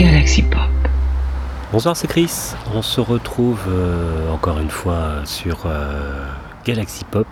[0.00, 0.62] Galaxy Pop.
[1.72, 2.54] Bonsoir, c'est Chris.
[2.74, 6.24] On se retrouve euh, encore une fois sur euh,
[6.64, 7.26] Galaxy Pop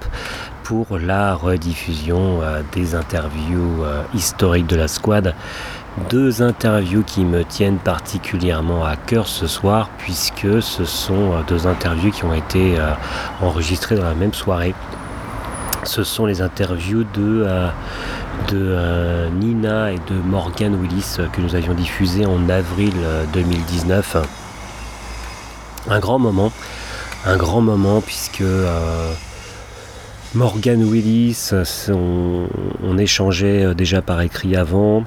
[0.65, 5.35] pour la rediffusion euh, des interviews historiques de la squad.
[6.11, 12.11] Deux interviews qui me tiennent particulièrement à cœur ce soir puisque ce sont deux interviews
[12.11, 12.77] qui ont été
[13.41, 14.75] enregistrées dans la même soirée.
[15.85, 17.47] Ce sont les interviews de
[18.49, 22.93] de euh, Nina et de Morgan Willis euh, que nous avions diffusé en avril
[23.33, 24.17] 2019.
[24.17, 24.23] Euh,
[25.91, 26.53] un grand moment,
[27.25, 28.43] un grand moment puisque
[30.35, 31.51] Morgan Willis,
[31.89, 35.05] on, échangeait déjà par écrit avant.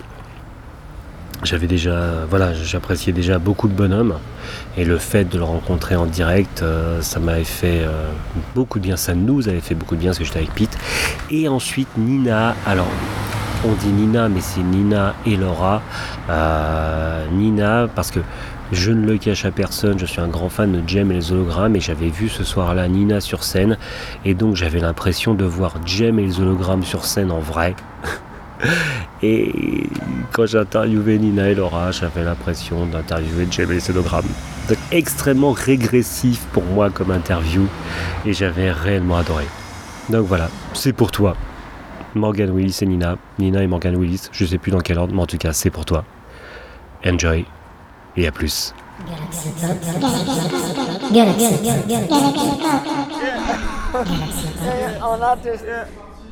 [1.44, 4.16] J'avais déjà, voilà, j'appréciais déjà beaucoup de bonhommes
[4.78, 6.64] et le fait de le rencontrer en direct,
[7.02, 7.82] ça m'avait fait
[8.54, 10.78] beaucoup de bien, ça nous avait fait beaucoup de bien parce que j'étais avec Pete.
[11.32, 12.88] Et ensuite Nina, alors
[13.64, 15.82] on dit Nina, mais c'est Nina et Laura.
[16.30, 18.20] Euh, Nina, parce que
[18.72, 21.32] je ne le cache à personne, je suis un grand fan de Jem et les
[21.32, 23.78] hologrammes et j'avais vu ce soir-là Nina sur scène
[24.26, 27.76] et donc j'avais l'impression de voir Jem et les hologrammes sur scène en vrai.
[29.24, 29.52] et
[30.32, 34.26] quand j'ai interviewé Nina et Laura, j'avais l'impression d'interviewer les hologrammes.
[34.70, 37.68] Donc extrêmement régressif pour moi comme interview
[38.26, 39.46] et j'avais réellement adoré.
[40.10, 41.36] Donc voilà, c'est pour toi.
[42.16, 43.18] Morgan Willis et Nina.
[43.40, 45.70] Nina et Morgan Willis, je sais plus dans quel ordre, mais en tout cas, c'est
[45.70, 46.04] pour toi.
[47.06, 47.46] Enjoy
[48.18, 48.74] et à plus.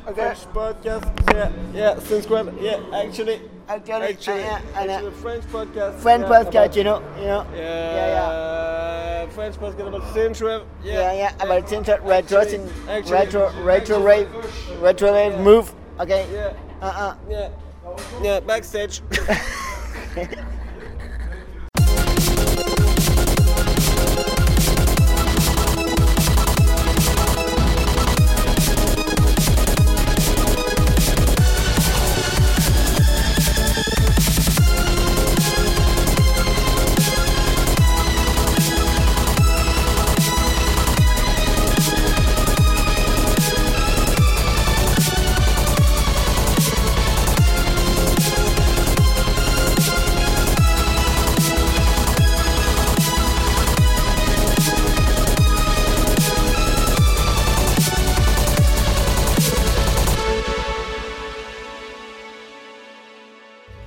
[0.09, 0.33] Okay.
[0.33, 1.05] French podcast.
[1.33, 2.57] Yeah, yeah, since when?
[2.57, 5.99] Yeah, actually, actually, actually, uh, uh, actually French podcast.
[5.99, 7.45] French yeah, podcast, you know, you know.
[7.53, 9.29] Yeah, yeah, yeah.
[9.29, 10.65] French podcast about Central.
[10.83, 14.27] Yeah, yeah, yeah about Central retro, actually, retro, retro rave,
[14.81, 15.73] retro rave move.
[15.99, 16.25] Okay.
[16.33, 16.53] Yeah.
[16.81, 17.15] Uh uh.
[17.29, 17.49] Yeah.
[18.23, 18.39] Yeah.
[18.39, 19.01] Backstage.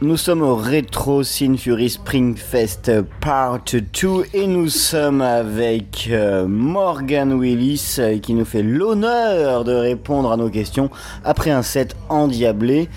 [0.02, 2.90] Nous sommes au Retro Sin Fury Spring Fest
[3.20, 9.72] Part 2 et nous sommes avec euh, Morgan Willis euh, qui nous fait l'honneur de
[9.72, 10.90] répondre à nos questions
[11.22, 12.88] après un set endiablé.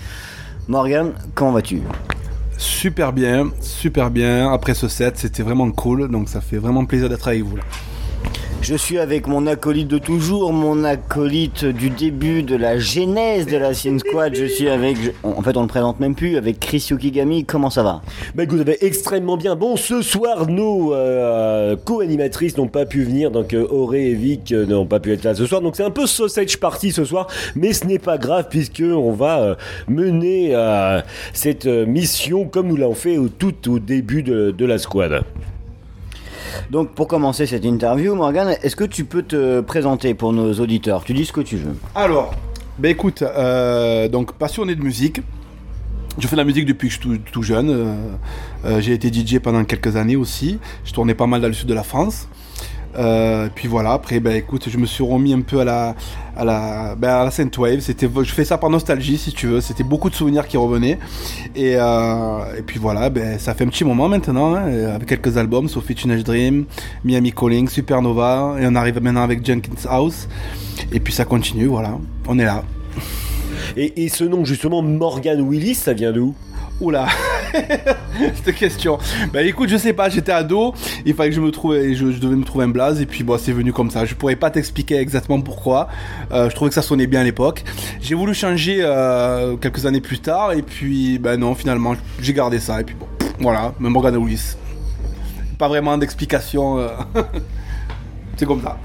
[0.66, 1.80] Morgan, comment vas-tu?
[2.58, 4.52] Super bien, super bien.
[4.52, 7.62] Après ce set, c'était vraiment cool, donc ça fait vraiment plaisir d'être avec vous là.
[8.62, 13.56] Je suis avec mon acolyte de toujours, mon acolyte du début de la genèse de
[13.56, 14.34] la Scene Squad.
[14.34, 17.44] Je suis avec, en fait on le présente même plus, avec Chris Yukigami.
[17.44, 18.02] Comment ça va?
[18.34, 19.54] Bah vous avez extrêmement bien.
[19.54, 24.50] Bon, ce soir, nos euh, co-animatrices n'ont pas pu venir, donc euh, Auré et Vic
[24.50, 25.60] euh, n'ont pas pu être là ce soir.
[25.60, 29.12] Donc c'est un peu sausage party ce soir, mais ce n'est pas grave puisque on
[29.12, 29.56] va
[29.88, 30.54] mener
[31.32, 35.22] cette mission comme nous l'avons fait au, tout au début de la squad.
[36.70, 41.04] Donc pour commencer cette interview, Morgan, est-ce que tu peux te présenter pour nos auditeurs?
[41.04, 41.76] Tu dis ce que tu veux.
[41.94, 42.34] Alors,
[42.78, 45.20] ben écoute, euh, donc passionné de musique.
[46.18, 47.70] Je fais de la musique depuis que je suis tout, jeune.
[47.70, 47.94] Euh,
[48.64, 50.58] euh, j'ai été DJ pendant quelques années aussi.
[50.84, 52.28] Je tournais pas mal dans le sud de la France.
[52.98, 55.94] Euh, puis voilà, après, ben écoute, je me suis remis un peu à la,
[56.36, 59.60] à la, ben, à la je fais ça par nostalgie, si tu veux.
[59.60, 60.98] C'était beaucoup de souvenirs qui revenaient.
[61.54, 65.68] Et, euh, puis voilà, ben, ça fait un petit moment maintenant, hein, avec quelques albums,
[65.68, 66.64] Sophie Teenage Dream,
[67.04, 70.28] Miami Calling, Supernova, et on arrive maintenant avec Jenkins House.
[70.92, 72.64] Et puis ça continue, voilà, on est là.
[73.76, 76.34] Et ce nom justement, Morgan Willis, ça vient d'où?
[76.78, 77.06] Oula,
[78.44, 78.98] cette question.
[79.32, 80.74] Bah écoute, je sais pas, j'étais ado,
[81.06, 83.24] il fallait que je me trouve, je, je devais me trouver un blaze, et puis
[83.24, 84.04] bon, c'est venu comme ça.
[84.04, 85.88] Je pourrais pas t'expliquer exactement pourquoi.
[86.32, 87.64] Euh, je trouvais que ça sonnait bien à l'époque.
[88.02, 92.58] J'ai voulu changer euh, quelques années plus tard, et puis bah non, finalement, j'ai gardé
[92.58, 93.06] ça, et puis bon,
[93.40, 94.56] voilà, Morgan Lewis.
[95.56, 96.78] Pas vraiment d'explication.
[96.78, 96.88] Euh,
[98.36, 98.78] c'est comme ça.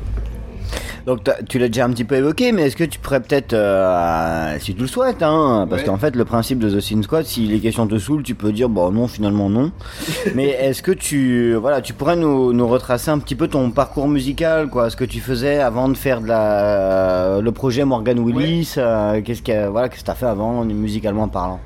[1.05, 1.19] Donc
[1.49, 4.75] tu l'as déjà un petit peu évoqué, mais est-ce que tu pourrais peut-être, euh, si
[4.75, 7.59] tu le souhaites, hein, parce qu'en fait le principe de The Sin Squad, si les
[7.59, 9.71] questions te saoulent, tu peux dire bon non finalement non.
[10.35, 14.07] mais est-ce que tu, voilà, tu pourrais nous, nous, retracer un petit peu ton parcours
[14.07, 18.75] musical, quoi, ce que tu faisais avant de faire de la, le projet Morgan Willis,
[18.77, 21.59] euh, qu'est-ce que voilà, qu'est-ce que t'as fait avant musicalement parlant?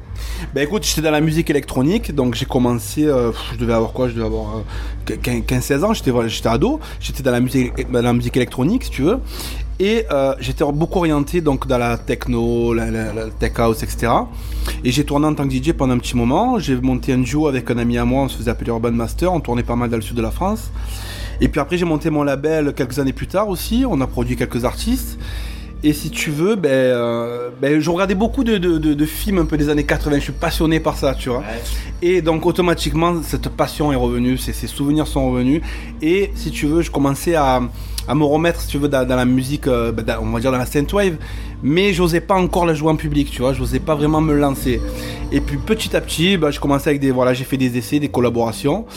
[0.54, 4.08] Ben écoute, j'étais dans la musique électronique, donc j'ai commencé, euh, je devais avoir quoi
[4.08, 4.64] Je devais avoir
[5.08, 9.02] 15-16 ans, j'étais j'étais ado, j'étais dans la musique dans la musique électronique si tu
[9.04, 9.20] veux,
[9.80, 12.86] et euh, j'étais beaucoup orienté donc dans la techno, la,
[13.40, 14.08] tech house, etc.
[14.84, 16.60] Et j'ai tourné en tant que DJ pendant un petit moment.
[16.60, 19.34] J'ai monté un duo avec un ami à moi, on se faisait appeler Urban Master,
[19.34, 20.72] on tournait pas mal dans le sud de la France.
[21.42, 24.38] Et puis après j'ai monté mon label quelques années plus tard aussi, on a produit
[24.38, 25.20] quelques artistes.
[25.86, 29.46] Et si tu veux, ben, euh, ben je regardais beaucoup de, de, de, films un
[29.46, 30.16] peu des années 80.
[30.16, 31.44] Je suis passionné par ça, tu vois.
[32.02, 35.62] Et donc automatiquement, cette passion est revenue, ces, ces, souvenirs sont revenus.
[36.02, 37.62] Et si tu veux, je commençais à,
[38.08, 40.58] à me remettre, si tu veux, dans, la musique, euh, ben, on va dire dans
[40.58, 41.18] la synthwave.
[41.62, 43.54] Mais j'osais pas encore la jouer en public, tu vois.
[43.54, 44.82] J'osais pas vraiment me lancer.
[45.32, 48.00] Et puis petit à petit, ben, je commençais avec des, voilà, j'ai fait des essais,
[48.00, 48.88] des collaborations.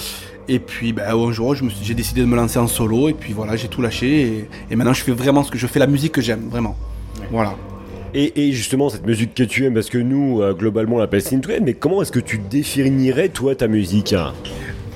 [0.49, 3.57] Et puis ben, un jour, j'ai décidé de me lancer en solo et puis voilà,
[3.57, 6.23] j'ai tout lâché et, maintenant je fais vraiment ce que je fais, la musique que
[6.23, 6.77] j'aime, vraiment.
[7.31, 7.55] Voilà.
[8.15, 11.61] Et, justement, cette musique que tu aimes, parce que nous, euh, globalement, on l'appelle synthwave,
[11.63, 14.15] mais comment est-ce que tu définirais, toi, ta musique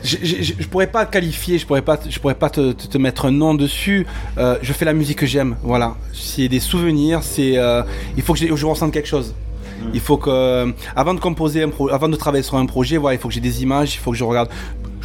[0.02, 3.30] je, je, pourrais pas qualifier, je pourrais pas, je pourrais pas te, te, mettre un
[3.30, 4.04] nom dessus.
[4.38, 5.94] Euh, je fais la musique que j'aime, voilà.
[6.12, 7.82] C'est des souvenirs, c'est, euh,
[8.16, 9.32] il faut que je, je ressente quelque chose.
[9.80, 9.90] Mm.
[9.94, 13.20] Il faut que, avant de composer, un avant de travailler sur un projet, voilà, il
[13.20, 14.48] faut que j'ai des images, il faut que je regarde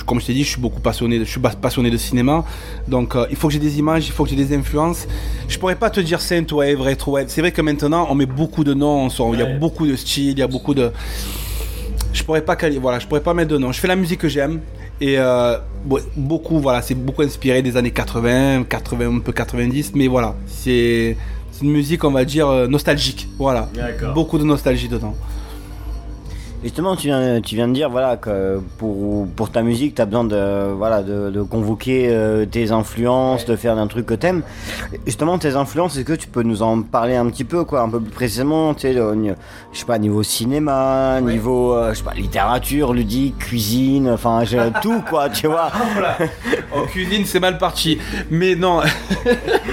[0.05, 2.45] comme je t'ai dit, je suis beaucoup passionné, je suis passionné de cinéma.
[2.87, 5.07] Donc, euh, il faut que j'ai des images, il faut que j'ai des influences.
[5.47, 8.73] Je pourrais pas te dire synthwave, retro C'est vrai que maintenant, on met beaucoup de
[8.73, 9.09] noms.
[9.33, 10.91] Il y a beaucoup de styles, il y a beaucoup de.
[12.13, 13.71] Je pourrais pas voilà, je pourrais pas mettre de noms.
[13.71, 14.61] Je fais la musique que j'aime
[14.99, 15.57] et euh,
[16.15, 21.15] beaucoup, voilà, c'est beaucoup inspiré des années 80, 80, un peu 90, mais voilà, c'est
[21.61, 23.27] une musique, on va dire, euh, nostalgique.
[23.37, 23.69] Voilà,
[24.15, 25.15] beaucoup de nostalgie dedans.
[26.63, 30.07] Justement, tu viens, tu viens de dire voilà, que pour, pour ta musique, tu as
[30.07, 34.41] besoin de, voilà, de, convoquer euh, tes influences, de faire un truc que t'aimes.
[35.05, 37.89] Justement, tes influences, est-ce que tu peux nous en parler un petit peu, quoi, un
[37.89, 42.15] peu plus précisément tu sais, Je sais pas, niveau cinéma, niveau euh, je sais pas,
[42.15, 44.43] littérature, ludique, cuisine, enfin,
[44.81, 45.71] tout, quoi, tu vois.
[46.75, 47.99] en cuisine, c'est mal parti.
[48.31, 48.81] Mais non.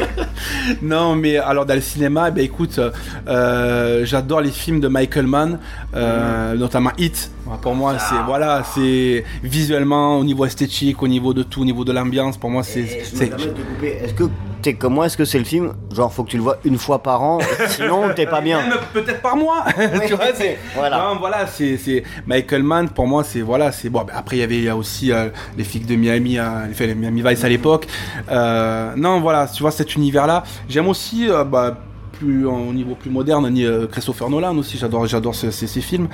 [0.83, 2.79] non, mais alors dans le cinéma, eh ben, écoute,
[3.27, 5.59] euh, j'adore les films de Michael Mann,
[5.95, 7.31] notamment Hit.
[7.62, 11.85] Pour moi, c'est voilà, c'est visuellement, au niveau esthétique, au niveau de tout, au niveau
[11.85, 12.37] de l'ambiance.
[12.37, 12.81] Pour moi, c'est.
[12.81, 14.25] Est-ce que
[14.62, 15.75] t'es comme moi Est-ce que c'est le film?
[15.94, 17.38] Genre, faut que tu le vois une fois par an,
[17.69, 18.61] sinon t'es pas bien.
[18.93, 19.65] Peut-être par mois.
[20.06, 20.59] tu vois, c'est.
[20.75, 21.15] Voilà.
[21.19, 22.88] voilà, c'est Michael Mann.
[22.88, 24.05] Pour moi, c'est voilà, c'est bon.
[24.12, 27.49] Après, il y avait aussi euh, les flics de Miami, euh, les Miami Vice à
[27.49, 27.87] l'époque.
[28.31, 30.44] Euh, non, voilà, tu vois cet univers-là.
[30.69, 31.77] J'aime aussi, bah
[32.15, 35.51] plus au niveau plus moderne, ni euh, Christopher Nolan aussi, j'adore j'adore ces,
[35.81, 36.09] films.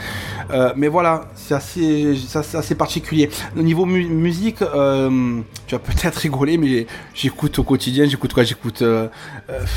[0.51, 3.31] Euh, mais voilà, c'est assez, assez particulier.
[3.57, 8.45] Au niveau musique, euh, tu vas peut-être rigoler, mais j'écoute au quotidien, j'écoute quoi?
[8.45, 8.83] J'écoute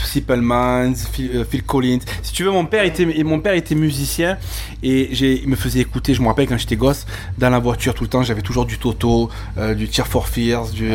[0.03, 1.99] Simple Minds, Phil, Collins.
[2.21, 4.37] Si tu veux, mon père était, mon père était musicien
[4.81, 7.05] et il me faisait écouter, je me rappelle quand j'étais gosse,
[7.37, 9.29] dans la voiture tout le temps, j'avais toujours du Toto,
[9.75, 10.93] du Tear for Fears, du,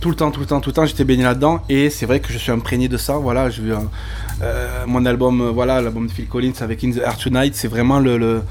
[0.00, 2.20] tout le temps, tout le temps, tout le temps, j'étais baigné là-dedans et c'est vrai
[2.20, 3.14] que je suis imprégné de ça.
[3.14, 3.62] Voilà, je
[4.42, 7.68] euh, mon album, euh, voilà, l'album de Phil Collins avec In the Air Tonight, c'est
[7.68, 8.42] vraiment le,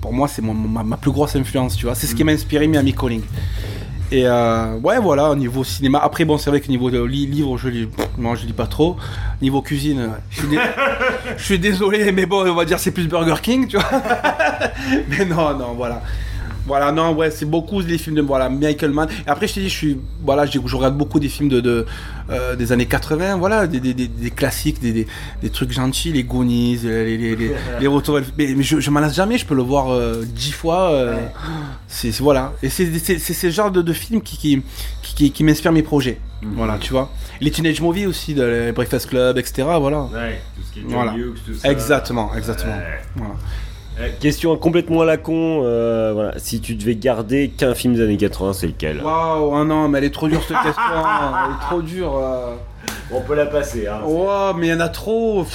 [0.00, 1.94] pour moi, c'est ma, plus grosse influence, tu vois.
[1.94, 3.22] C'est ce qui m'a inspiré Miami Calling.
[4.12, 6.00] Et euh, ouais, voilà, au niveau cinéma.
[6.02, 7.88] Après, bon, c'est vrai que niveau de livre, je lis,
[8.18, 8.96] non, je lis pas trop.
[9.40, 10.48] Niveau cuisine, je suis,
[11.36, 13.88] je suis désolé, mais bon, on va dire c'est plus Burger King, tu vois.
[15.08, 16.02] mais non, non, voilà.
[16.70, 19.08] Voilà, non, ouais, c'est beaucoup les films de voilà, Michael Mann.
[19.26, 21.84] Et après, je t'ai dit, je suis, voilà, je, regarde beaucoup des films de, de
[22.30, 25.04] euh, des années 80, voilà, des, des, des, classiques, des,
[25.42, 27.50] des, trucs gentils, les Goonies, les, les, les,
[27.80, 28.20] les retours.
[28.38, 30.92] Mais, je, je m'en lasse jamais, je peux le voir euh, dix fois.
[30.92, 31.18] Euh,
[31.88, 32.52] c'est voilà.
[32.62, 34.62] Et c'est ce genre de, de film qui, qui,
[35.02, 36.20] qui, qui m'inspire mes projets.
[36.40, 36.52] Mhm.
[36.54, 37.10] Voilà, tu vois.
[37.40, 39.66] Les Teenage Movies aussi, de Breakfast Club, etc.
[39.80, 40.02] Voilà.
[40.02, 41.16] Ouais, tout ce qui est voilà.
[41.44, 41.68] tout ça.
[41.68, 42.78] Exactement, exactement.
[43.16, 43.34] Voilà.
[44.00, 46.32] Euh, question complètement à la con, euh, voilà.
[46.38, 49.02] si tu devais garder qu'un film des années 80, c'est lequel?
[49.02, 52.16] Waouh, ah non, mais elle est trop dure cette question, elle est trop dure.
[52.16, 52.54] Euh.
[53.12, 53.86] On peut la passer.
[53.86, 55.46] Hein, wow, mais il y en a trop.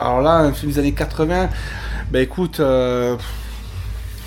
[0.00, 1.48] Alors là, un film des années 80,
[2.10, 2.60] bah écoute,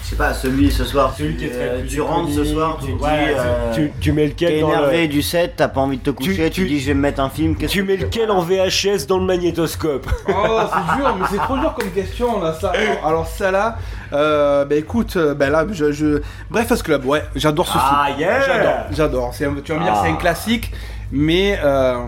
[0.09, 2.79] je sais pas, celui ce soir, celui qui est très euh, tu rentres ce soir,
[2.83, 6.01] tu dis, euh, tu, tu, mets lequel es énervé du set, t'as pas envie de
[6.01, 7.55] te coucher, tu, dis je vais me mettre un film.
[7.55, 10.07] Tu mets lequel en VHS dans le magnétoscope?
[10.27, 12.53] Oh, c'est dur, mais c'est trop dur comme question là.
[12.59, 12.73] Ça.
[13.05, 13.77] Alors ça là,
[14.11, 16.21] euh, bah écoute, euh, bah là, je, je...
[16.49, 18.19] Breakfast Club, ouais, j'adore ce ah, film.
[18.19, 19.31] Yeah j'adore, j'adore.
[19.35, 20.19] Tu vas me dire, c'est un ah.
[20.19, 20.71] classique,
[21.11, 21.99] mais euh,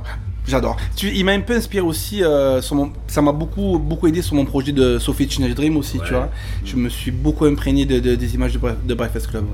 [0.47, 0.77] J'adore.
[1.03, 4.71] Il m'a un peu inspiré aussi, euh, ça m'a beaucoup, beaucoup aidé sur mon projet
[4.71, 6.29] de Sophie Teenage Dream aussi, tu vois.
[6.65, 9.45] Je me suis beaucoup imprégné de, des images de, Breakfast Club.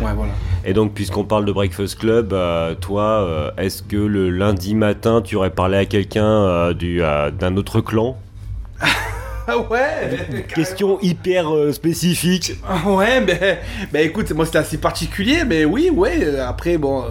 [0.00, 0.12] Ouais.
[0.14, 0.32] voilà.
[0.64, 5.22] Et donc, puisqu'on parle de Breakfast Club, euh, toi, euh, est-ce que le lundi matin,
[5.22, 8.16] tu aurais parlé à quelqu'un d'un autre clan?
[9.70, 10.42] Ouais.
[10.54, 12.52] Question hyper euh, spécifique.
[12.86, 13.56] Ouais, ben,
[13.92, 16.38] ben écoute, moi c'était assez particulier, mais oui, ouais.
[16.38, 17.04] Après, bon.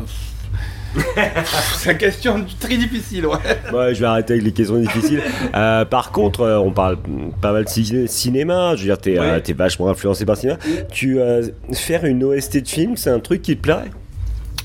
[1.78, 3.38] C'est une question très difficile, ouais.
[3.74, 5.22] Ouais, je vais arrêter avec les questions difficiles.
[5.56, 6.98] Euh, par contre, euh, on parle
[7.42, 8.76] pas mal de ciné- cinéma.
[8.76, 9.26] Je veux dire, t'es Ouais.
[9.50, 10.60] euh, vachement influencé par le cinéma.
[10.92, 13.92] Tu euh, faire une OST de film, c'est un truc qui te plairait?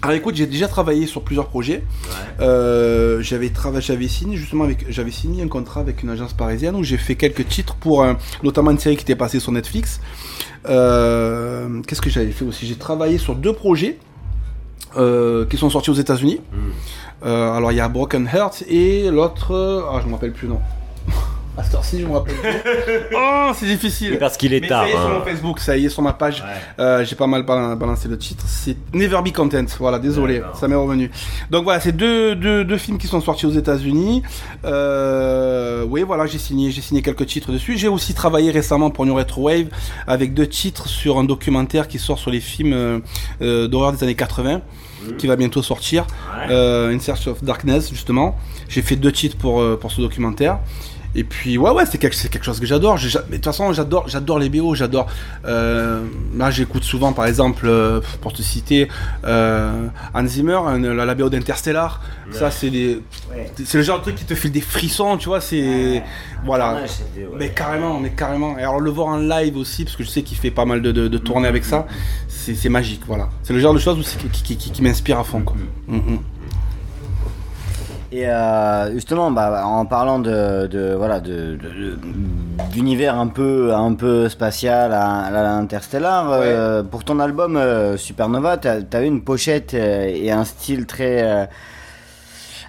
[0.05, 1.83] Alors écoute, j'ai déjà travaillé sur plusieurs projets.
[2.41, 6.83] Euh, j'avais travaillé, signé justement avec, j'avais signé un contrat avec une agence parisienne où
[6.83, 8.05] j'ai fait quelques titres pour
[8.43, 10.01] notamment une série qui était passée sur Netflix.
[10.69, 12.67] Euh, Qu'est-ce que j'avais fait aussi?
[12.67, 13.99] J'ai travaillé sur deux projets
[14.97, 16.41] euh, qui sont sortis aux États-Unis.
[17.25, 20.61] Euh, alors il y a Broken Heart et l'autre, ah je me rappelle plus non.
[21.57, 22.49] À cette heure-ci, je me rappelle plus.
[23.15, 24.17] oh, c'est difficile.
[24.19, 24.85] Parce qu'il est Mais tard.
[24.85, 25.19] ça y est sur hein.
[25.19, 26.43] mon Facebook, ça y est sur ma page.
[26.79, 28.45] Euh, J'ai pas mal bal- balancé le titre.
[28.47, 29.67] C'est Never Be Content.
[29.79, 31.11] Voilà, désolé, ça m'est revenu.
[31.51, 34.23] Donc voilà, c'est deux, deux, deux films qui sont sortis aux États-Unis.
[34.65, 37.77] Euh, oui, voilà, j'ai signé, j'ai signé quelques titres dessus.
[37.77, 39.67] J'ai aussi travaillé récemment pour New Retro Wave
[40.07, 43.03] avec deux titres sur un documentaire qui sort sur les films
[43.43, 44.63] euh, d'horreur des années 80
[45.19, 46.07] qui va bientôt sortir.
[46.49, 48.37] Euh, In Search of Darkness, justement.
[48.69, 50.61] J'ai fait deux titres pour, euh, pour ce documentaire.
[51.15, 52.99] Et puis ouais ouais c'est quelque, chose que j'adore.
[53.29, 55.07] Mais de toute façon j'adore j'adore les BO, j'adore.
[55.45, 56.03] euh,
[56.37, 58.89] là j'écoute souvent par exemple euh, pour te citer
[59.25, 62.01] euh, Hans Zimmer, un- la, la BO d'Interstellar.
[62.31, 63.01] Ça c'est des
[63.65, 65.41] c'est le genre de truc qui te file des frissons, tu vois.
[65.43, 66.03] C'est
[66.45, 66.81] voilà.
[67.39, 68.59] Mais carrément, mais carrément.
[68.59, 70.81] Et alors le voir en live aussi, parce que je sais qu'il fait pas mal
[70.83, 71.87] de, de, de tournées avec ça,
[72.29, 73.29] c'est c'est magique, voilà.
[73.43, 73.99] C'est le genre de choses
[74.33, 75.57] qui, qui, qui, qui m'inspire à fond, quoi.
[75.89, 76.19] Mhm.
[78.15, 81.57] Et euh, justement, bah, en parlant de, de voilà de,
[82.71, 88.59] d'univers un peu un peu spatial à, à l'interstellar, euh, pour ton album euh, Supernova,
[88.59, 91.47] t'as as eu une pochette euh, et un style très euh,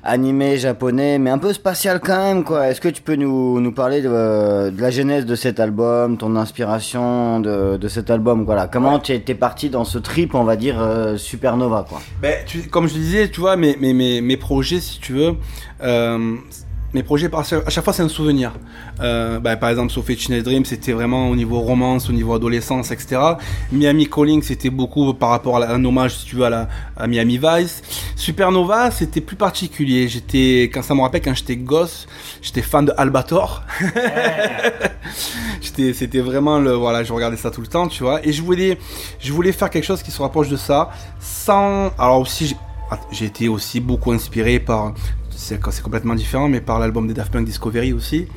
[0.05, 2.67] animé japonais, mais un peu spatial quand même, quoi.
[2.69, 6.35] Est-ce que tu peux nous, nous parler de, de la genèse de cet album, ton
[6.35, 8.67] inspiration de, de cet album, voilà.
[8.67, 12.01] Comment tu es parti dans ce trip, on va dire euh, Supernova, quoi.
[12.21, 15.35] Ben, tu- comme je disais, tu vois, mes, mes, mes, mes projets, si tu veux,
[15.83, 16.35] euh,
[16.93, 18.51] mes projets, à chaque fois, c'est un souvenir.
[19.01, 22.91] Euh, ben, par exemple, Sophie Teenage Dream, c'était vraiment au niveau romance, au niveau adolescence,
[22.91, 23.19] etc.
[23.71, 26.69] Miami Calling, c'était beaucoup par rapport à la- un hommage, si tu veux, à, la,
[26.95, 27.81] à Miami Vice.
[28.15, 30.07] Supernova, c'était plus particulier.
[30.07, 32.07] J'étais, quand ça me rappelle, quand j'étais gosse,
[32.41, 33.63] j'étais fan de Albator.
[35.61, 38.25] C'était vraiment le, voilà, je regardais ça tout le temps, tu vois.
[38.25, 38.77] Et je voulais,
[39.19, 42.57] je voulais faire quelque chose qui se rapproche de ça, sans, alors aussi, j'ai-
[42.91, 44.93] ah, j'ai été aussi beaucoup inspiré par,
[45.43, 48.27] c'est, c'est complètement différent, mais par l'album des Daft Punk Discovery aussi.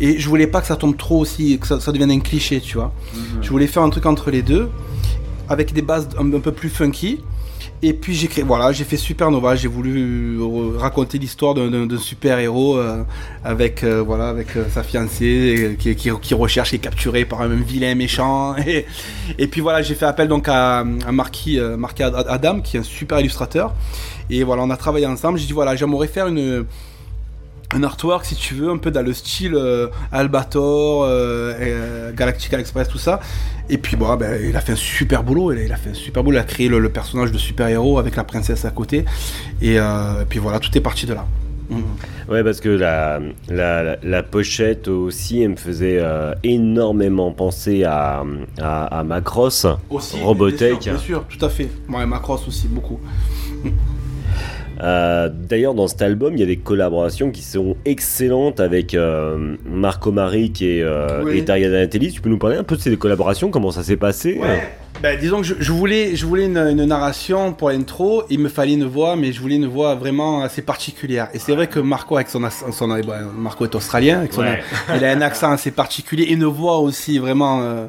[0.00, 2.60] Et je voulais pas que ça tombe trop aussi, que ça, ça devienne un cliché,
[2.60, 2.92] tu vois.
[3.42, 4.70] Je voulais faire un truc entre les deux,
[5.48, 7.20] avec des bases un, un peu plus funky.
[7.80, 9.54] Et puis j'ai créé, voilà, j'ai fait Supernova.
[9.54, 13.04] J'ai voulu euh, raconter l'histoire d'un- super héros euh,
[13.44, 17.94] avec, euh, voilà, avec sa fiancée qui, qui, recherche, qui est capturé par un vilain
[17.94, 18.56] méchant.
[18.66, 18.84] Et,
[19.38, 22.80] et puis voilà, j'ai fait appel donc à, à Marquis, Marquis Ad- Adam, qui est
[22.80, 23.72] un super illustrateur.
[24.28, 25.38] Et voilà, on a travaillé ensemble.
[25.38, 26.64] J'ai dit voilà, j'aimerais faire une
[27.74, 32.58] un artwork si tu veux un peu dans le style euh, Albator, euh, euh, Galactica
[32.58, 33.20] Express, tout ça.
[33.68, 35.52] Et puis bon, ben, il a fait un super boulot.
[35.52, 36.36] Il a, il a fait un super boulot.
[36.38, 39.04] Il a créé le, le personnage de super héros avec la princesse à côté.
[39.60, 41.26] Et, euh, et puis voilà, tout est parti de là.
[41.68, 41.82] Mhm.
[42.30, 43.20] Ouais, parce que la,
[43.50, 48.22] la, la- la pochette aussi, elle me faisait euh, énormément penser à,
[48.58, 49.66] à, à Macross.
[49.90, 50.70] Aussi, Robotech.
[50.80, 51.68] Bien sûr, bien sûr, tout à fait.
[51.90, 52.98] Ouais, Macross aussi, beaucoup.
[54.82, 59.56] Euh, D'ailleurs, dans cet album, il y a des collaborations qui sont excellentes avec euh,
[59.64, 61.38] Marco Maric et, euh, Oui.
[61.38, 62.12] et Daria Donatelli.
[62.12, 64.40] Tu peux nous parler un peu de ces collaborations Comment ça s'est passé
[65.02, 68.22] Ben, disons que je, je voulais, je voulais une, une narration pour l'intro.
[68.30, 71.28] Il me fallait une voix, mais je voulais une voix vraiment assez particulière.
[71.34, 72.50] Et c'est vrai que Marco, avec son, ben,
[73.36, 74.60] Marco est australien, avec son, Ouais.
[74.96, 77.86] il a un accent assez particulier et une voix aussi vraiment euh,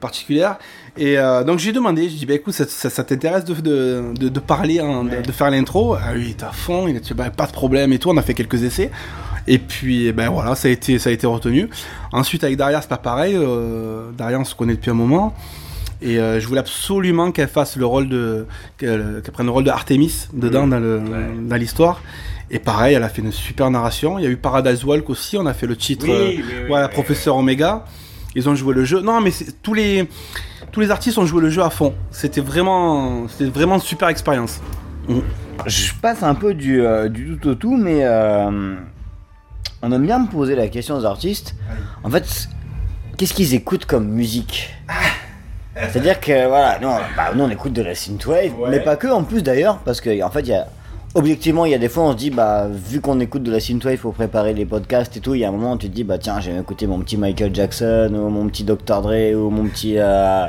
[0.00, 0.58] particulière.
[0.96, 4.02] Et euh, donc j'ai demandé, j'ai dit bah écoute ça, ça, ça t'intéresse de, de,
[4.18, 5.94] de, de parler, hein, de, de faire l'intro?
[5.94, 8.10] Ah oui, il est à fond, il a dit bah, pas de problème et tout.
[8.10, 8.90] On a fait quelques essais.
[9.46, 11.68] Et puis eh ben voilà, ça a été ça a été retenu.
[12.12, 13.34] Ensuite avec Daria c'est pas pareil.
[13.36, 15.34] Euh, Daria on se connaît depuis un moment.
[16.02, 18.46] Et euh, je voulais absolument qu'elle fasse le rôle de
[18.78, 22.00] qu'elle prenne le rôle de Artemis dedans dans l'histoire.
[22.50, 24.18] Et pareil, elle a fait une super narration.
[24.18, 25.36] Il y a eu Paradise Walk aussi.
[25.36, 26.32] On a fait le titre, euh,
[26.66, 27.84] voilà, Professeur Omega.
[28.34, 29.00] Ils ont joué le jeu.
[29.02, 29.30] Non, mais
[29.62, 30.08] tous les
[30.72, 31.94] tous les artistes ont joué le jeu à fond.
[32.10, 34.60] C'était vraiment c'était vraiment une super expérience.
[35.66, 38.74] Je passe un peu du, euh, du tout au tout, mais euh,
[39.82, 41.54] on aime bien me poser la question aux artistes.
[42.04, 42.48] En fait,
[43.16, 44.70] qu'est-ce qu'ils écoutent comme musique?
[45.76, 49.06] C'est-à-dire que voilà, nous, on- bah, nous, on écoute de la synthwave, mais pas que
[49.08, 50.66] en plus d'ailleurs, parce qu'en fait, il y a,
[51.14, 53.60] objectivement, il y a des fois, on se dit, bah, vu qu'on écoute de la
[53.60, 55.94] synthwave pour préparer les podcasts et tout, il y a un moment où tu te
[55.94, 59.00] dis, bah, tiens, j'ai écouté mon petit Michael Jackson, ou mon petit Dr.
[59.02, 60.46] Dre, ou mon petit euh,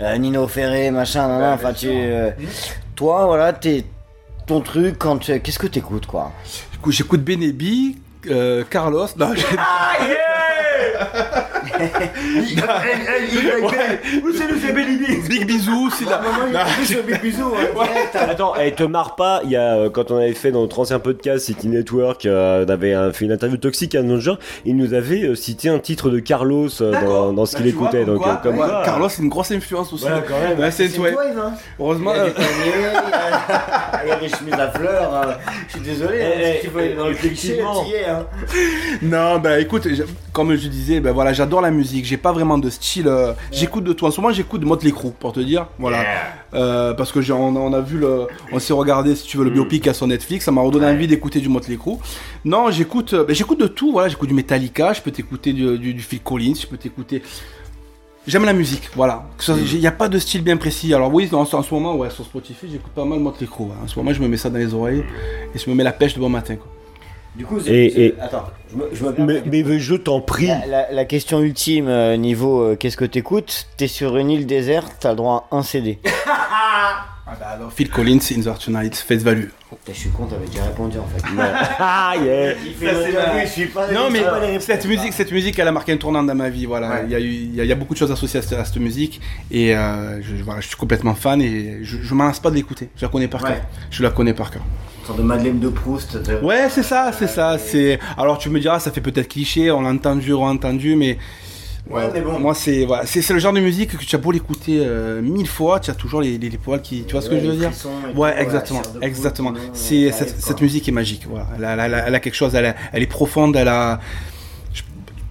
[0.00, 1.88] euh, Nino Ferré, machin, nan, nan, enfin, tu.
[1.90, 2.30] euh,
[2.96, 3.84] toi, voilà, t'es.
[4.46, 5.38] Ton truc, quand tu.
[5.40, 6.30] Qu'est-ce que t'écoutes, quoi?
[6.72, 7.96] J'écoute- J'écoute Benebi,
[8.28, 9.06] euh, Carlos.
[9.18, 9.32] Non,
[12.48, 12.60] j'ai-
[15.28, 15.90] Big bisous.
[15.98, 16.20] c'est la-
[16.52, 16.60] Non,
[18.30, 19.40] Attends, elle te marre pas.
[19.44, 22.64] Il y a euh, quand on avait fait dans notre ancien podcast City Network, euh,
[22.66, 24.38] on avait euh, fait une interview toxique à un autre genre.
[24.64, 28.04] Il nous avait euh, cité un titre de Carlos euh, dans, ce Bah, qu'il écoutait.
[28.04, 30.04] Donc, euh, comme Carlos, c'est une grosse influence aussi.
[30.70, 30.88] C'est C'est
[31.38, 32.12] hein Heureusement.
[32.14, 32.18] Il
[34.08, 35.14] y a euh, des chemises à fleurs.
[35.14, 35.32] euh,
[35.68, 36.28] Je suis désolé, hein,
[36.82, 38.26] Eh, dans le cliché, hein.
[39.02, 39.86] Non, bah écoute,
[40.32, 42.04] comme je disais, ben voilà, j'adore la musique.
[42.06, 43.06] J'ai pas vraiment de style.
[43.08, 44.06] euh, J'écoute de tout.
[44.06, 45.66] En ce moment, j'écoute de Motley Crue, pour te dire.
[45.78, 46.04] Voilà.
[46.54, 49.36] Euh, parce que j'ai- on, a- on a vu le, on s'est regardé, si tu
[49.36, 50.44] veux, le biopic qu'il y a sur Netflix.
[50.46, 51.96] Ça m'a redonné envie d'écouter du Motley Crue.
[52.44, 53.92] Non, j'écoute, euh, ben, j'écoute de tout.
[53.92, 54.92] Voilà, j'écoute du Metallica.
[54.94, 56.54] Je peux t'écouter du, du, du Phil Collins.
[56.60, 57.22] Je peux t'écouter.
[58.26, 59.24] J'aime la musique, voilà.
[59.48, 60.94] Il n'y a pas de style bien précis.
[60.94, 63.64] Alors oui, en, en ce moment, ouais, sur Spotify, j'écoute pas mal Motley Crue.
[63.64, 63.84] hein.
[63.84, 65.04] En ce moment, je me mets ça dans les oreilles
[65.54, 66.56] et je me mets la pêche de bon matin.
[66.56, 66.66] Quoi.
[67.34, 69.22] Du coup, Et- attends, je me, je.
[69.22, 70.46] Mais, mais je t'en prie.
[70.46, 73.66] La, la- la question ultime, euh, niveau euh, qu'est-ce que t'écoutes?
[73.76, 75.98] T'es sur une île déserte, t'as le droit à un CD.
[77.26, 79.46] Ah bah alors, Phil Collins, In the Tonight, Face Value.
[79.70, 81.24] Putain, Je suis con, t'avais déjà répondu en fait.
[81.80, 82.52] Ah yeah.
[82.64, 82.94] Il fait
[83.42, 85.92] il suit pas Non mais suit pas les cette musique, cette musique, elle a marqué
[85.92, 86.66] un tournant dans ma vie.
[86.66, 87.00] Voilà, Ouais.
[87.06, 88.42] il y a eu, il y, a- il y a beaucoup de choses associées à
[88.42, 92.14] cette, à cette musique et euh, je, voilà, je suis complètement fan et je, je
[92.14, 92.90] m'en lasse pas de l'écouter.
[92.94, 93.52] Je la connais par Ouais.
[93.52, 93.60] cœur.
[93.90, 94.62] Je la connais par cœur.
[95.06, 96.16] Sorte de Madeleine de Proust.
[96.16, 97.58] de- Ouais, c'est ça, c'est ça.
[97.58, 100.96] C'est alors tu me diras, ça fait peut-être cliché, on l'a entendu, on l'a entendu,
[100.96, 101.18] mais
[101.90, 102.38] Ouais, mais bon.
[102.38, 105.46] moi c'est voilà, c'est le genre de musique que tu as beau l'écouter euh, mille
[105.46, 107.56] fois, tu as toujours les, les, les poils qui, tu vois ce que je veux
[107.56, 107.70] dire?
[107.78, 109.52] tout, Ouais, exactement, exactement.
[109.74, 111.26] C'est cette, musique est magique.
[111.28, 113.68] Voilà, elle a, elle a- elle a quelque chose, elle, a- elle est profonde, elle
[113.68, 114.00] a.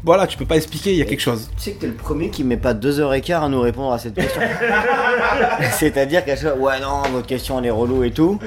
[0.04, 1.50] voilà, tu peux pas expliquer, il y a quelque chose.
[1.58, 3.62] Tu sais que t'es le premier qui met pas deux heures et quart à nous
[3.62, 4.42] répondre à cette question.
[5.72, 8.40] C'est-à-dire qu'à chaque fois, ouais non, votre question elle est relou et tout.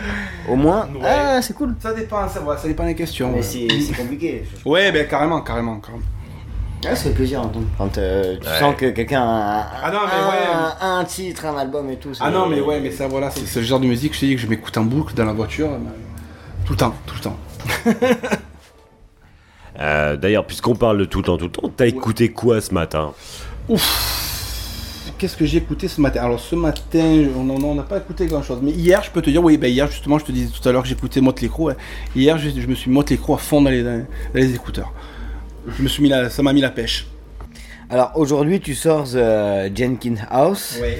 [0.49, 1.01] Au moins, Ouais.
[1.07, 1.75] ah c'est cool.
[1.81, 3.31] Ça dépend, ça, ça dépend des questions.
[3.31, 3.43] Mais ouais.
[3.43, 4.45] c'est compliqué.
[4.65, 6.03] Ouais, ben carrément, carrément, carrément.
[6.85, 7.43] Ah, ça fait plaisir.
[7.79, 8.59] Quand euh, tu Ouais.
[8.61, 10.29] sens que quelqu'un a, un- Ah non, mais un,
[10.99, 11.01] ouais.
[11.01, 12.11] un titre, un album et tout.
[12.21, 14.35] Ah non, mais ouais, mais ça, voilà, c'est le genre de musique, je te dis
[14.37, 15.79] que je m'écoute en boucle dans la voiture, euh,
[16.67, 17.37] tout le temps, tout le temps.
[19.79, 22.73] Euh, D'ailleurs, puisqu'on parle de tout le temps, tout le temps, t'as écouté quoi ce
[22.73, 23.13] matin
[25.19, 28.59] Qu'est-ce que j'ai écouté ce matin Alors ce matin, on n'a pas écouté grand chose.
[28.63, 30.73] Mais hier, je peux te dire, oui, ben hier justement, je te disais tout à
[30.73, 31.65] l'heure que j'écoutais Motley Crue.
[31.65, 31.77] ouais.
[32.15, 34.93] Hier, je, je me suis mis Motley Crue à fond dans les, dans les écouteurs.
[35.67, 37.07] Je me suis mis la, ça m'a mis la pêche.
[37.89, 40.79] Alors aujourd'hui, tu sors The Jenkins House.
[40.83, 40.99] Ouais.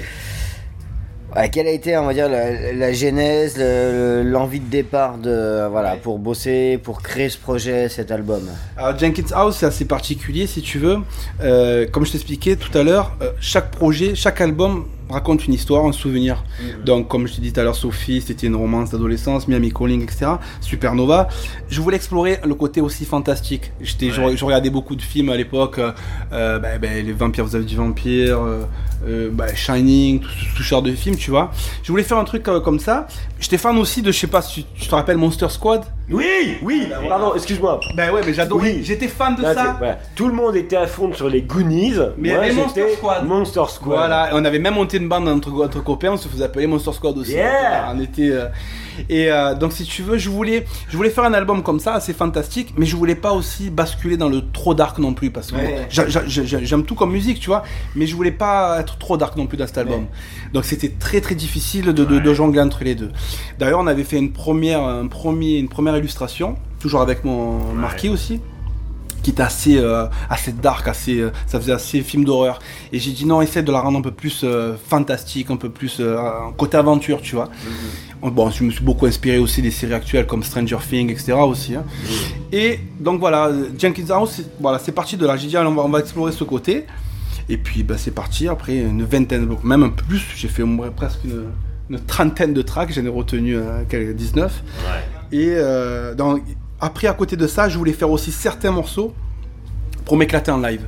[1.37, 5.19] Ouais, quelle a été, on va dire, la, la genèse, le- le- l'envie de départ
[5.19, 5.99] de, voilà, Ouais.
[6.01, 8.41] pour bosser, pour créer ce projet, cet album?
[8.75, 10.97] Alors Jenkins House, c'est assez particulier si tu veux.
[11.43, 15.85] Euh, comme je t'expliquais tout à l'heure, euh, chaque projet, chaque album raconte une histoire,
[15.85, 16.43] un souvenir.
[16.85, 20.03] Donc comme je t'ai dit tout à l'heure, Sophie, c'était une romance d'adolescence, Miami Calling,
[20.03, 20.31] etc.
[20.61, 21.27] Supernova.
[21.69, 23.71] Je voulais explorer le côté aussi fantastique.
[23.81, 25.91] J'étais, je, je regardais beaucoup de films à l'époque, euh,
[26.31, 28.63] euh, bah, bah, les vampires, vous avez du vampire, euh,
[29.07, 31.51] euh, bah, Shining, tout, tout ce genre de films, tu vois.
[31.83, 33.07] Je voulais faire un truc comme ça.
[33.39, 35.83] J'étais fan aussi de, je sais pas si tu te rappelles Monster Squad?
[36.09, 37.81] Oui, oui, pardon, excuse-moi.
[37.97, 38.75] Ben ouais, mais j'adorais.
[38.77, 38.81] Oui.
[38.83, 39.79] J'étais fan de Là, ça.
[40.15, 41.95] Tout le monde était à fond sur les Goonies.
[42.17, 43.25] Mais il y Moi, avait Monster j'étais Squad.
[43.25, 43.97] Monster Squad.
[43.97, 46.65] Voilà, et on avait même monté une bande entre, entre copains, on se faisait appeler
[46.65, 47.33] Monster Squad aussi.
[47.33, 47.91] Yeah.
[47.93, 48.29] On était.
[48.31, 48.45] euh,
[49.09, 51.93] et euh, donc, si tu veux, je voulais, je voulais faire un album comme ça,
[51.93, 55.51] assez fantastique, mais je voulais pas aussi basculer dans le trop dark non plus, parce
[55.51, 55.87] que Ouais.
[56.27, 57.63] j'aime tout comme musique, tu vois,
[57.95, 60.05] mais je voulais pas être trop dark non plus dans cet album.
[60.53, 63.11] Donc, c'était très très difficile de, de, de jongler entre les deux.
[63.59, 68.09] D'ailleurs, on avait fait une première, un premier, une première illustration, toujours avec mon marquis
[68.09, 68.39] aussi
[69.23, 72.59] qui était assez euh, assez dark, assez euh, ça faisait assez film d'horreur.
[72.93, 75.69] Et j'ai dit non, essaie de la rendre un peu plus euh, fantastique, un peu
[75.69, 76.01] plus
[76.55, 77.49] côté aventure, tu vois.
[78.21, 81.33] Bon, je me suis beaucoup inspiré aussi des séries actuelles comme Stranger Things, etc.
[81.33, 81.75] aussi.
[81.75, 81.83] hein.
[82.51, 85.37] Et donc voilà, euh, Jenkins House, c'est- voilà, c'est parti de là.
[85.37, 86.85] J'ai dit on va, on va explorer ce côté.
[87.49, 88.47] Et puis bah, c'est parti.
[88.47, 90.63] Après une vingtaine, même un peu plus, j'ai fait
[90.95, 91.45] presque une,
[91.89, 92.91] une trentaine de tracks.
[92.91, 94.63] J'en ai retenu euh, quelques 19.
[95.31, 96.39] Et euh, dans-
[96.81, 99.13] après, à côté de ça, je voulais faire aussi certains morceaux
[100.05, 100.81] pour m'éclater en live.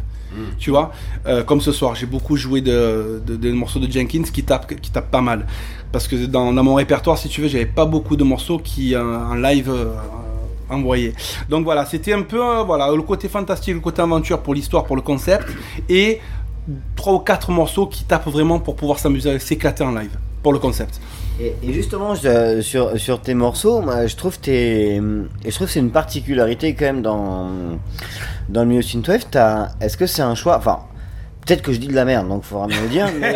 [0.59, 0.91] Tu vois,
[1.25, 4.73] Euh, comme ce soir, j'ai beaucoup joué de, de, de morceaux de Jenkins qui tapent,
[4.79, 5.45] qui tapent pas mal.
[5.91, 9.17] Parce que dans, mon répertoire, si tu veux, j'avais pas beaucoup de morceaux qui euh,
[9.17, 9.85] en live euh,
[10.69, 11.13] envoyaient.
[11.49, 14.85] Donc voilà, c'était un peu euh, voilà le côté fantastique, le côté aventure pour l'histoire,
[14.85, 15.47] pour le concept,
[15.89, 16.19] et
[16.95, 20.15] trois ou quatre morceaux qui tapent vraiment pour pouvoir s'amuser, s'éclater en live.
[20.43, 21.01] pour le concept.
[21.41, 22.15] Et, justement,
[22.61, 25.01] sur, sur tes morceaux, je trouve tes,
[25.45, 27.49] je trouve c'est une particularité quand même dans,
[28.49, 29.25] dans le milieu synthwave.
[29.79, 30.79] Est-ce que c'est un choix Enfin,
[31.45, 33.07] peut-être que je dis de la merde, donc il faudra me le dire.
[33.19, 33.33] mais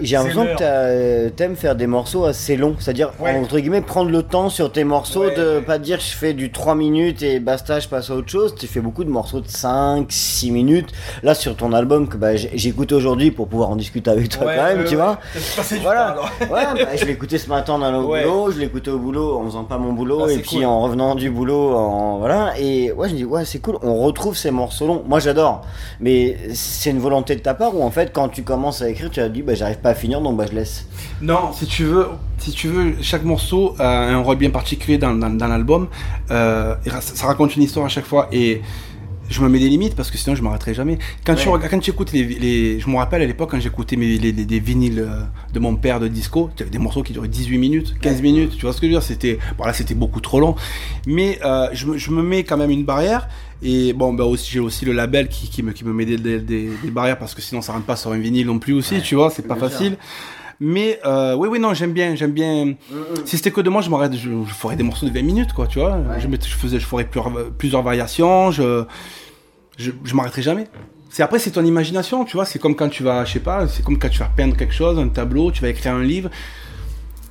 [0.00, 3.36] j'ai l'impression que t'as- t'aimes faire des morceaux assez longs, c'est-à-dire Ouais.
[3.38, 5.60] entre guillemets prendre le temps sur tes morceaux Ouais, de ouais.
[5.62, 8.54] pas dire je fais du 3 minutes et basta, je passe à autre chose.
[8.58, 10.88] Tu fais beaucoup de morceaux de 5, 6 minutes.
[11.22, 14.64] Là, sur ton album que bah, écouté aujourd'hui pour pouvoir en discuter avec toi quand
[14.64, 15.18] même, tu vois.
[15.82, 16.16] Voilà.
[16.40, 19.64] Ouais, bah, je écouté ce matin dans le boulot, je écouté au boulot en faisant
[19.64, 20.64] pas mon boulot Ah, et puis cool.
[20.64, 23.94] en revenant du boulot en voilà et ouais, je me dis ouais, c'est cool, on
[23.96, 25.02] retrouve ces morceaux longs.
[25.06, 25.62] Moi j'adore.
[26.00, 29.10] Mais c'est une volonté de ta part ou en fait quand tu commences à écrire,
[29.10, 30.86] tu as dit bah j'arrive pas à finir donc bah je laisse.
[31.20, 32.06] Non, si tu veux,
[32.38, 35.88] si tu veux, chaque morceau a un rôle bien particulier dans, dans, l'album.
[36.30, 38.62] Euh, ça raconte une histoire à chaque fois et
[39.32, 40.98] je me mets des limites parce que sinon je m'arrêterai jamais.
[41.24, 41.54] Quand tu Ouais.
[41.54, 44.30] regardes, quand tu écoutes les, les, je me rappelle à l'époque quand j'écoutais mes les,
[44.32, 47.28] les- des vinyles euh, de mon père de disco, tu avais des morceaux qui duraient
[47.28, 48.56] 18 minutes, 15 minutes.
[48.56, 49.02] Tu vois ce que je veux dire?
[49.02, 50.54] C'était, bon là c'était beaucoup trop long,
[51.06, 53.28] mais euh, je, me, je me mets quand même une barrière.
[53.64, 56.16] Et bon, bah aussi j'ai aussi le label qui, qui me qui me met des,
[56.16, 58.72] des, des- des barrières parce que sinon ça rentre pas sur un vinyle non plus
[58.74, 59.00] aussi.
[59.02, 59.70] tu vois, c'est pas sûr.
[59.70, 59.96] facile.
[60.60, 62.74] Mais euh, oui, oui, non, j'aime bien, j'aime bien.
[63.24, 65.52] Si c'était que de moi, je m'arrête, je, je ferais des morceaux de 20 minutes,
[65.54, 65.98] quoi, tu vois.
[66.20, 68.84] Je faisais, je ferais plusieurs, plusieurs variations, je,
[69.78, 70.66] je, je m'arrêterai jamais.
[71.10, 72.46] C'est après, c'est ton imagination, tu vois.
[72.46, 74.72] C'est comme quand tu vas, je sais pas, c'est comme quand tu vas peindre quelque
[74.74, 76.30] chose, un tableau, tu vas écrire un livre.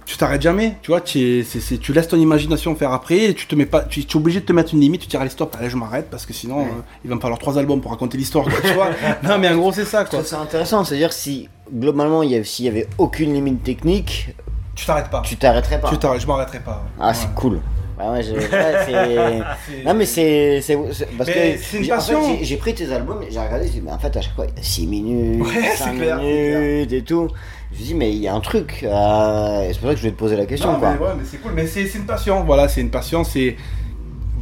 [0.05, 0.99] Tu t'arrêtes jamais, tu vois.
[1.01, 3.81] Tu, es- c'est- c'est- tu laisses ton imagination faire après et tu te mets pas,
[3.81, 5.07] tu, tu es obligé de te mettre une limite.
[5.07, 6.69] Tu allez, stop, allez, je m'arrête parce que sinon, euh,
[7.05, 8.89] il va me falloir trois albums pour raconter l'histoire, quoi, tu vois.
[9.23, 10.23] non, mais en gros, c'est ça, quoi.
[10.23, 14.35] ça intéressant, c'est-à-dire si globalement il y avait, s'il y avait aucune limite technique,
[14.75, 15.21] Tu t'arrêtes pas.
[15.21, 15.89] tu t'arrêterais pas.
[15.89, 16.83] Tu je m'arrêterai pas.
[16.99, 17.13] Ah, Ouais.
[17.13, 17.61] c'est cool.
[18.03, 18.41] Ouais, ouais, je- ouais,
[18.85, 20.61] c'est- non, mais c'est.
[20.61, 20.75] c'est-
[21.17, 21.63] Parce Mais que.
[21.63, 22.37] c'est une j'ai- en fait, passion.
[22.41, 24.57] j'ai- pris tes albums, j'ai regardé, j'ai dit, mais en fait, à chaque fois, il
[24.57, 27.27] y a 6 minutes, Ouais, 5 c'est clair, c'est minutes et tout.
[27.71, 28.81] Je me suis dit, mais il y a un truc.
[28.83, 30.93] euh, et c'est pour ça que je vais te poser la question, Non, quoi.
[30.99, 31.51] mais ouais, mais c'est cool.
[31.55, 32.43] Mais c'est c'est une passion.
[32.43, 33.23] Voilà, c'est une passion.
[33.23, 33.55] C'est.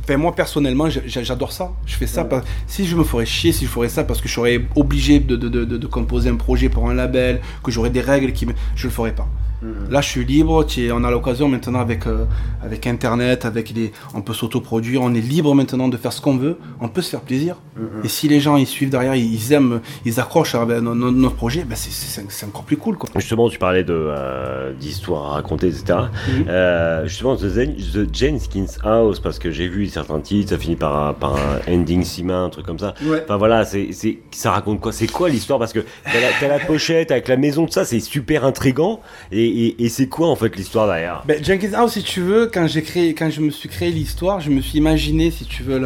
[0.04, 1.72] Enfin, moi personnellement, j'a- j'a- j'adore ça.
[1.86, 2.24] Je fais ça.
[2.26, 5.20] pas- Si je me ferais chier, si je ferais ça parce que je serais obligé
[5.20, 8.32] de, de, de, de- de composer un projet pour un label, que j'aurais des règles
[8.34, 8.54] qui me.
[8.76, 9.28] Je le ferais pas.
[9.62, 9.90] Mhm.
[9.92, 10.66] Là, je suis libre.
[10.94, 12.26] On a l'occasion maintenant avec, euh,
[12.64, 15.02] avec Internet, avec les, on peut s'autoproduire.
[15.02, 16.58] On est libre maintenant de faire ce qu'on veut.
[16.80, 17.56] On peut se faire plaisir.
[17.78, 18.02] Mhm.
[18.04, 21.64] Et si les gens ils suivent derrière, ils ils aiment, ils accrochent no- notre projet,
[21.64, 22.98] ben c'est- encore plus cool.
[22.98, 23.10] Quoi.
[23.16, 26.00] Justement, tu parlais euh, d'histoires à raconter, etc.
[26.28, 26.46] Mhm.
[26.48, 31.08] Euh, justement, The, Zen- The House, parce que j'ai vu certains titres, ça finit par
[31.10, 32.94] un, par un ending si main, un truc comme ça.
[33.04, 33.22] Ouais.
[33.24, 33.90] Enfin voilà, c'est
[34.32, 34.92] ça raconte quoi?
[34.92, 35.60] C'est quoi l'histoire?
[35.60, 39.02] Parce que t'as la, t'as la pochette avec la maison, tout ça, c'est super intrigant.
[39.32, 41.24] Et, et, c'est quoi en fait l'histoire derrière?
[41.28, 44.40] Ben, Jenkins House, si tu veux, quand j'ai créé, quand je me suis créé l'histoire,
[44.40, 45.82] je me suis imaginé, si tu veux,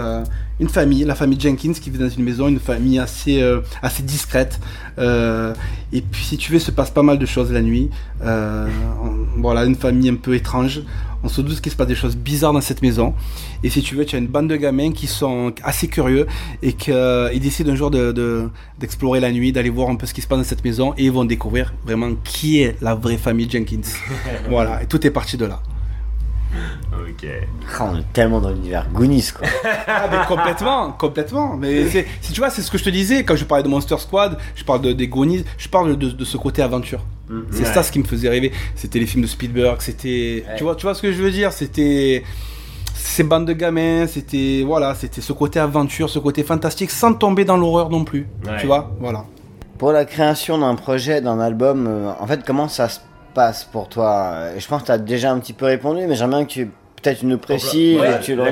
[0.60, 4.04] une famille, la famille Jenkins qui vit dans une maison, une famille assez, euh, assez
[4.04, 4.60] discrète.
[5.00, 5.54] Euh,
[5.92, 7.90] et puis, si tu veux, se passe pas mal de choses la nuit.
[8.24, 8.68] Euh,
[9.38, 10.82] voilà, une famille un peu étrange.
[11.24, 13.14] On se doute qu'il se passe des choses bizarres dans cette maison.
[13.64, 16.28] Et si tu veux, tu as une bande de gamins qui sont assez curieux
[16.62, 18.50] et qu'ils décident un jour de, de-
[18.80, 21.06] d'explorer la nuit, d'aller voir un peu ce qui se passe dans cette maison et
[21.06, 23.82] ils vont découvrir vraiment qui est la vraie famille Jenkins.
[24.50, 25.62] voilà, et tout est parti de là.
[26.94, 27.26] Ok.
[27.80, 29.48] Ah, on est tellement dans l'univers Goonies, quoi.
[29.88, 31.58] Ah, mais complètement, complètement.
[31.58, 33.70] Mais c'est, si tu vois, c'est ce que je te disais quand je parlais de
[33.70, 37.04] Monster Squad, je parle de, des Goonies, je parle de, de ce côté aventure.
[37.50, 37.74] C'est Ouais.
[37.74, 38.52] ça ce qui me faisait rêver.
[38.76, 41.52] C'était les films de Spielberg, c'était, tu vois, tu vois ce que je veux dire,
[41.52, 42.24] c'était
[43.14, 47.46] ces bandes de gamins, c'était voilà, c'était ce côté aventure, ce côté fantastique, sans tomber
[47.46, 48.28] dans l'horreur non plus.
[48.46, 48.58] Ouais.
[48.60, 49.26] Tu vois, voilà.
[49.78, 53.00] Pour la création d'un projet, d'un album, euh, en fait, comment ça se
[53.36, 54.32] passe pour toi?
[54.34, 56.52] Euh, Je pense que tu as déjà un petit peu répondu, mais j'aimerais bien que
[56.52, 56.72] tu
[57.02, 58.44] peut-être une précise, Ouais, tu le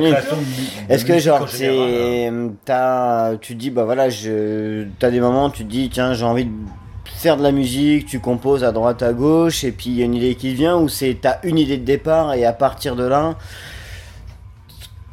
[0.90, 1.46] Est-ce que genre hein.
[1.48, 2.32] c'est
[2.66, 6.26] t'as tu dis bah voilà je t'as des moments où tu te dis tiens j'ai
[6.26, 6.52] envie de
[7.06, 10.06] faire de la musique tu composes à droite à gauche et puis il y a
[10.06, 13.06] une idée qui vient ou c'est t'as une idée de départ et à partir de
[13.06, 13.36] là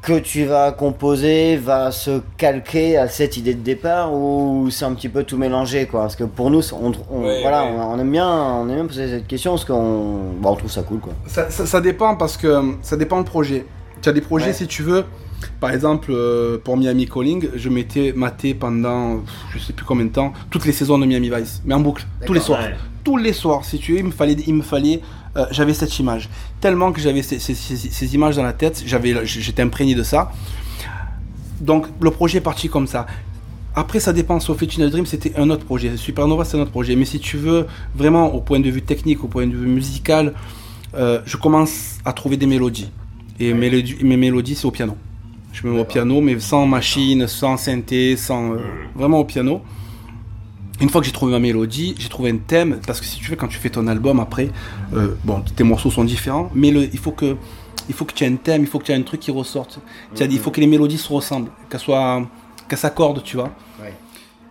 [0.09, 4.95] que tu vas composer va se calquer à cette idée de départ ou c'est un
[4.95, 6.01] petit peu tout mélangé quoi?
[6.01, 7.71] Parce que pour nous on, on- Ouais, voilà ouais.
[7.79, 10.71] On, on aime bien on aime bien poser cette question parce qu'on bah, on trouve
[10.71, 13.67] ça cool quoi Ça, ça- ça dépend parce que ça dépend le projet.
[14.01, 14.53] Tu as des projets, Ouais.
[14.53, 15.05] si tu veux.
[15.61, 19.21] Par exemple, euh, pour Miami Calling, je m'étais maté pendant,
[19.53, 22.07] je sais plus combien de temps, toutes les saisons de Miami Vice, mais en boucle,
[22.25, 22.61] tous les soirs.
[22.61, 22.75] Ouais.
[23.05, 25.01] Tous les soirs, si tu veux, il me fallait, il me fallait,
[25.39, 26.29] euh, j'avais cette image.
[26.61, 30.03] Tellement que j'avais ces, ces- ces- ces images dans la tête, j'avais, j'étais imprégné de
[30.03, 30.31] ça.
[31.61, 33.07] Donc le projet est parti comme ça.
[33.75, 34.41] Après, ça dépend.
[34.41, 35.97] Sophie Tunnel Dream, c'était un autre projet.
[35.97, 36.97] Supernova, c'est un autre projet.
[36.97, 40.35] Mais si tu veux, vraiment, au point de vue technique, au point de vue musical,
[40.97, 42.91] euh, je commence à trouver des mélodies.
[43.39, 44.97] Et mélodie- mes mélodies, c'est au piano.
[45.53, 48.53] Je me mets au piano, mais sans machine, sans synthé, sans.
[48.55, 48.57] euh,
[48.97, 49.63] vraiment au piano.
[50.81, 53.31] Une fois que j'ai trouvé ma mélodie, j'ai trouvé un thème, parce que si tu
[53.31, 54.51] veux, quand tu fais ton album après,
[54.95, 57.37] euh, bon, tes morceaux sont différents, mais il faut que
[57.89, 59.81] il tu aies un thème, il faut que tu aies un truc qui ressorte.
[60.21, 62.23] Il faut que les mélodies se ressemblent, qu'elles soient,
[62.69, 63.51] qu'elles s'accordent, tu vois.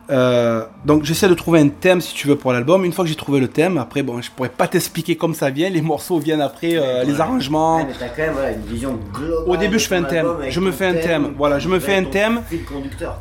[0.09, 2.85] Euh, donc j'essaie de trouver un thème si tu veux pour l'album.
[2.85, 5.49] Une fois que j'ai trouvé le thème, après bon, je pourrais pas t'expliquer comme ça
[5.49, 5.69] vient.
[5.69, 7.77] Les morceaux viennent après, euh, les arrangements.
[7.77, 9.43] Ouais, mais t'as quand même voilà, une vision globale.
[9.47, 10.27] Au début, je fais un thème.
[10.49, 11.33] Je me fais un thème.
[11.37, 12.41] Voilà, je me fais un thème.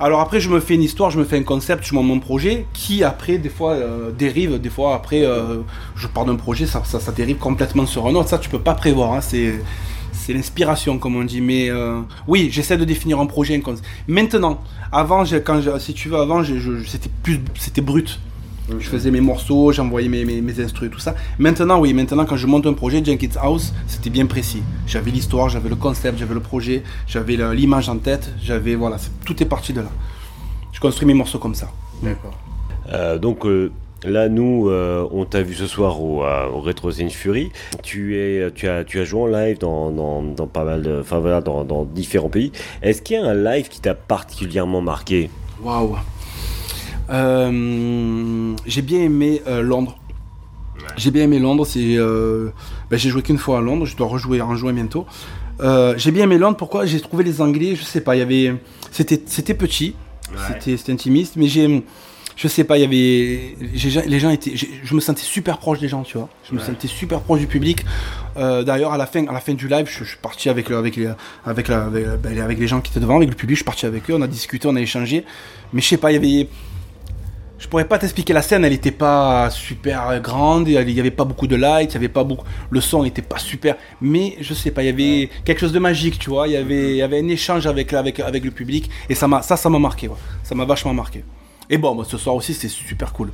[0.01, 2.21] Alors après, je me fais une histoire, je me fais un concept, je monte mon
[2.21, 5.25] projet, qui après, des fois, euh, dérive, des fois, après,
[5.97, 8.29] je pars d'un projet, ça, ça, ça dérive complètement sur un autre.
[8.29, 9.13] Ça, tu peux pas prévoir.
[9.15, 9.55] hein, c'est,
[10.27, 11.41] c'est l'inspiration, comme on dit.
[11.41, 13.63] Mais euh, oui, j'essaie de définir un projet.
[14.09, 14.61] Maintenant,
[14.91, 18.19] avant, je- quand je- si tu veux, avant, je- je- c'était plus, c'était brut.
[18.69, 20.53] Je faisais mes morceaux, j'envoyais mes, mes, mes
[20.91, 21.15] tout ça.
[21.39, 24.61] Maintenant, oui, maintenant, quand je monte un projet, Jenkins House, c'était bien précis.
[24.89, 29.13] J'avais l'histoire, j'avais le concept, j'avais le projet, j'avais l'image en tête, j'avais, voilà, c'est-
[29.25, 29.91] tout est parti de là.
[30.73, 31.71] Je construis mes morceaux comme ça.
[32.03, 32.37] D'accord.
[32.93, 33.71] Euh, donc euh,
[34.05, 37.51] là, nous, euh, on t'a vu ce soir au, euh, au Retro Fury.
[37.83, 41.01] Tu, es, tu, as, tu as joué en live dans, dans, dans pas mal de,
[41.01, 42.53] enfin voilà, dans, dans différents pays.
[42.83, 45.31] Est-ce qu'il y a un live qui t'a particulièrement marqué?
[45.63, 45.97] Waouh.
[47.09, 49.97] Euh, j'ai bien aimé euh, Londres.
[50.97, 51.67] J'ai bien aimé Londres.
[51.67, 52.51] C'est, euh,
[52.91, 53.87] ben, j'ai joué qu'une fois à Londres.
[53.87, 55.07] Je dois rejouer en juin bientôt.
[55.61, 56.57] Euh, j'ai bien aimé Londres.
[56.57, 56.85] Pourquoi?
[56.85, 57.75] J'ai trouvé les Anglais.
[57.77, 58.17] Je sais pas.
[58.17, 58.55] Il y avait,
[58.91, 59.95] c'était, c'était petit.
[60.49, 61.37] C'était, c'était intimiste.
[61.37, 61.85] Mais j'ai,
[62.37, 62.77] je sais pas.
[62.79, 63.57] Il y avait,
[64.07, 64.53] les gens étaient.
[64.55, 66.03] je me sentais super proche des gens.
[66.03, 66.29] Tu vois.
[66.49, 67.85] Je me sentais super proche du public.
[68.37, 70.69] Euh, d'ailleurs, à la fin, à la fin du live, je, je suis parti avec,
[70.69, 71.11] le- avec, les,
[71.45, 73.57] avec, la- avec, ben, avec les gens qui étaient devant, avec le public.
[73.57, 74.15] Je suis parti avec eux.
[74.15, 75.25] On a discuté, on a échangé.
[75.73, 76.13] Mais je sais pas.
[76.13, 76.49] Il y avait
[77.59, 81.25] je pourrais pas t'expliquer la scène, elle était pas super grande, il y avait pas
[81.25, 84.53] beaucoup de light, il y avait pas beaucoup, le son était pas super, mais je
[84.53, 86.97] sais pas, il y avait quelque chose de magique, tu vois, il y avait, il
[86.97, 89.79] y avait un échange avec, avec, avec le public, et ça m'a, ça, ça m'a
[89.79, 90.17] marqué, ouais.
[90.43, 91.25] ça m'a vachement marqué.
[91.71, 93.31] Et bon, moi, ce soir aussi, c'était super cool.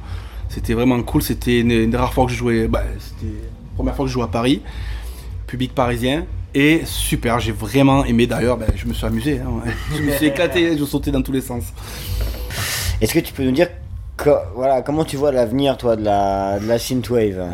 [0.49, 3.77] C'était vraiment cool, c'était une, une des rares fois que je jouais, bah, c'était la
[3.77, 4.61] première fois que je jouais à Paris,
[5.47, 8.27] public parisien, et super, j'ai vraiment aimé.
[8.27, 11.33] D'ailleurs, ben, je me suis amusé, hein, je me suis éclaté, je sautais dans tous
[11.33, 11.65] les sens.
[13.01, 13.69] Est-ce que tu peux nous dire
[14.55, 17.49] voilà, comment tu vois l'avenir, toi, de la, de la synthwave?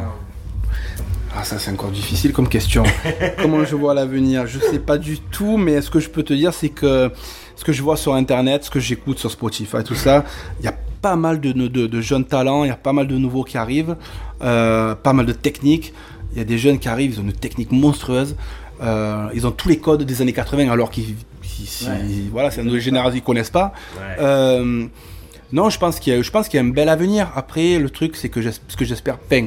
[1.34, 2.82] Ah, ça c'est encore difficile comme question.
[3.42, 4.46] Comment je vois l'avenir?
[4.46, 7.12] Je sais pas du tout, mais ce que je peux te dire, c'est que
[7.58, 10.24] ce que je vois sur internet, ce que j'écoute sur Spotify, tout ça,
[10.60, 13.06] il y a pas mal de, de- de jeunes talents, il y a pas mal
[13.08, 13.96] de nouveaux qui arrivent,
[14.42, 15.92] euh, pas mal de techniques.
[16.32, 18.36] Il y a des jeunes qui arrivent, ils ont une technique monstrueuse.
[18.80, 21.16] Euh, ils ont tous les codes des années 80 alors qu'ils.
[22.30, 23.72] Voilà, c'est une nouvelle génération qu'ils connaissent pas.
[24.20, 24.86] Euh,
[25.52, 27.32] non, je pense qu'il y, a- je pense qu'il y a un bel avenir.
[27.34, 29.18] Après, le truc, c'est que ce que j'espère.
[29.26, 29.46] Enfin,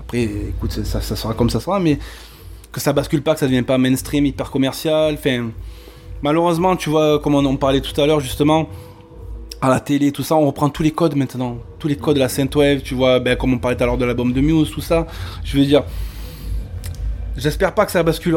[0.00, 1.98] après, écoute, ça, ça sera comme ça sera, mais
[2.72, 5.14] que ça bascule pas, que ça devienne pas mainstream, hyper commercial.
[5.14, 5.50] Enfin,
[6.22, 8.68] malheureusement, tu vois, comme on parlait tout à l'heure, justement,
[9.60, 11.58] à la télé, tout ça, on reprend tous les codes maintenant.
[11.78, 13.98] Tous les codes de la synthwave, tu vois, ben, comme on parlait tout à l'heure
[13.98, 15.06] de l'album de Muse, tout ça.
[15.44, 15.84] Je veux dire.
[17.34, 18.34] J'espère pas que ça bascule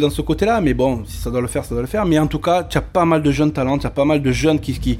[0.00, 2.06] dans ce côté-là, mais bon, si ça doit le faire, ça doit le faire.
[2.06, 4.22] Mais en tout cas, tu as pas mal de jeunes talents, tu as pas mal
[4.22, 4.98] de jeunes qui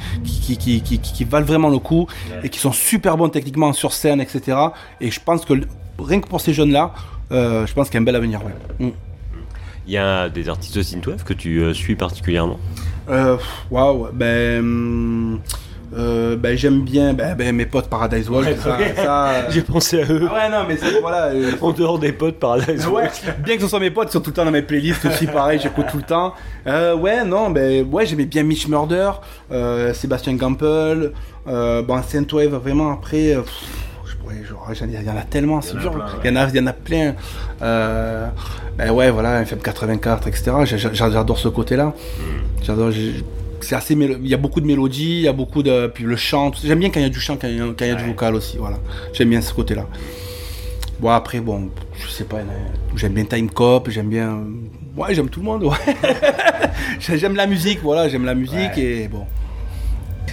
[1.25, 2.07] valent vraiment le coup
[2.43, 4.59] et qui sont super bons techniquement sur scène, etc.
[5.01, 5.55] Et je pense que
[5.99, 6.93] rien que pour ces jeunes-là,
[7.33, 8.41] euh, je pense qu'il y a un bel avenir.
[8.79, 8.89] Mm.
[9.87, 12.59] Il y a des artistes de synthwave que tu euh, suis particulièrement?
[13.11, 13.37] Euh,
[13.71, 15.41] Waouh, ben, hum,
[15.97, 18.49] euh, ben j'aime bien ben, ben, mes potes Paradise Walk.
[18.59, 20.27] ça, ça, euh, J'ai pensé à eux.
[20.31, 21.27] ah ouais, non, mais c'est- voilà.
[21.27, 23.13] euh, En dehors des potes Paradise Ouais, Walk.
[23.45, 25.27] bien que ce soit mes potes, ils sont tout le temps dans mes playlists aussi,
[25.27, 26.33] pareil, j'écoute tout le temps.
[26.67, 29.11] Euh, ouais, non, ben ouais, j'aimais bien Mitch Murder,
[29.53, 31.13] euh, Sébastien Gample,
[31.47, 33.84] euh, bon, Saintwave, vraiment après, pff,
[34.29, 35.93] je pourrais, genre, il y en a tellement, c'est dur,
[36.25, 37.15] il y en a, il y en a plein.
[37.63, 38.27] Euh,
[38.77, 40.53] ben ouais, voilà, FM 84, etc.
[40.65, 41.93] J'a- j'a- J'adore ce côté-là.
[42.63, 42.91] J'adore.
[42.91, 43.25] j'ai-
[43.61, 46.05] C'est assez mélo- il y a beaucoup de mélodies, il y a beaucoup de puis
[46.05, 46.53] le chant.
[46.63, 47.91] J'aime bien quand il y a du chant, quand il y a, quand il y
[47.93, 48.59] a du vocal aussi.
[48.59, 48.77] Voilà,
[49.15, 49.87] j'aime bien ce côté-là.
[51.01, 52.39] Bon après bon, je sais pas,
[52.95, 54.39] j'aime bien Time Cop, j'aime bien,
[54.97, 55.97] ouais j'aime tout le monde, ouais.
[57.01, 59.25] j'aime la musique, voilà, j'aime la musique et bon.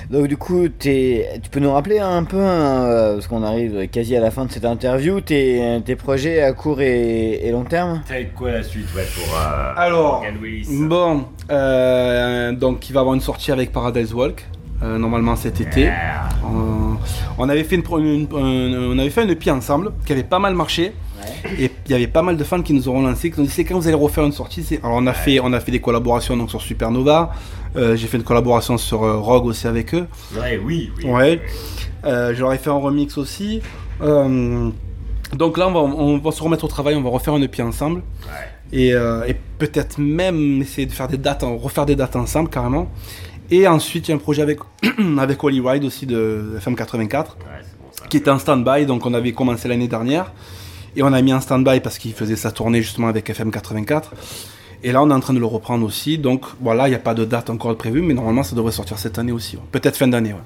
[0.09, 4.15] Donc du coup, tu peux nous rappeler un peu, hein, euh, parce qu'on arrive quasi
[4.15, 8.01] à la fin de cette interview, tes, tes projets à court et, et long terme?
[8.07, 10.23] Ça va être quoi la suite ouais, pour euh, Alors,
[10.87, 14.45] Bon, euh, donc il va avoir une sortie avec Paradise Walk,
[14.83, 15.87] euh, normalement cet été.
[15.87, 16.93] Euh,
[17.37, 20.39] on avait fait une, une- un- on avait fait une EP ensemble qui avait pas
[20.39, 20.91] mal marché.
[21.59, 23.47] Et il y avait pas mal de fans qui nous ont relancé, qui nous ont
[23.47, 24.65] dit c'est quand vous allez refaire une sortie.
[24.83, 27.31] Alors on a fait, on a fait des collaborations donc sur Supernova.
[27.75, 30.07] Euh, J'ai fait une collaboration sur euh, Rogue aussi avec eux.
[30.35, 31.05] Ouais, oui, oui.
[31.09, 31.41] Ouais.
[32.05, 33.61] Euh, je leur ai fait un remix aussi.
[34.01, 34.69] Euh,
[35.33, 37.61] donc là, on va, on va se remettre au travail, on va refaire une EP
[37.61, 38.01] ensemble.
[38.73, 42.89] Et, euh, et peut-être même essayer de faire des dates, refaire des dates ensemble carrément.
[43.49, 44.59] Et ensuite, il y a un projet avec,
[45.19, 47.25] avec Wally Ride aussi de FM84,
[48.09, 50.31] qui était en stand-by, donc on avait commencé l'année dernière.
[50.95, 54.03] Et on a mis en stand-by parce qu'il faisait sa tournée justement avec FM84.
[54.83, 56.17] Et là, on est en train de le reprendre aussi.
[56.17, 58.97] Donc voilà, il n'y a pas de date encore prévue, mais normalement, ça devrait sortir
[58.97, 59.55] cette année aussi.
[59.55, 59.63] ouais.
[59.71, 60.33] Peut-être fin d'année.
[60.33, 60.39] ouais.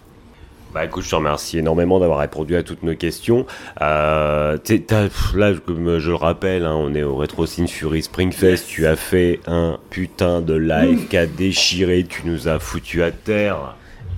[0.73, 3.45] Bah écoute, je te remercie énormément d'avoir répondu à toutes nos questions.
[3.81, 8.65] Euh, pff, là, comme je le rappelle, hein, on est au Retro Sin Fury Springfest.
[8.67, 12.03] Tu as fait un putain de live qui a déchiré.
[12.03, 13.77] Tu nous as foutu à terre.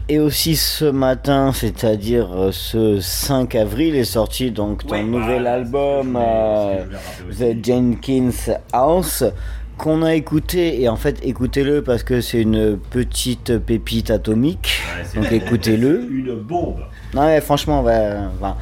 [0.10, 5.42] Et aussi ce matin, c'est-à-dire euh, ce 5 avril, est sorti donc ton Ouais, nouvel
[5.42, 6.86] voilà, album euh,
[7.38, 9.26] The Jenkins House
[9.78, 14.80] qu'on a écouté et en fait écoutez-le parce que c'est une petite pépite atomique.
[15.16, 16.08] Ouais, Donc écoutez-le.
[16.10, 16.80] Une bombe.
[17.14, 18.56] Non mais franchement, enfin,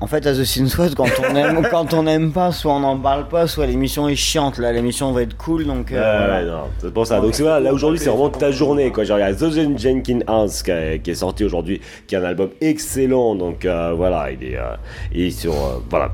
[0.00, 2.80] en fait, à The Sin Squad, quand on aime, quand on aime pas, soit on
[2.80, 4.58] n'en parle pas, soit l'émission est chiante.
[4.58, 5.92] Là, l'émission va être cool, donc.
[5.92, 6.40] euh, Ouais, voilà.
[6.40, 7.20] ouais, non, c'est pour ça.
[7.20, 9.04] Donc c'est voilà, là aujourd'hui c'est vraiment ta journée quoi.
[9.04, 12.50] J'ai regardé The Jenkins House qui, est- qui est sorti aujourd'hui, qui est un album
[12.60, 13.34] excellent.
[13.34, 14.74] Donc euh, voilà, il est, euh,
[15.12, 16.12] il est sur euh, voilà.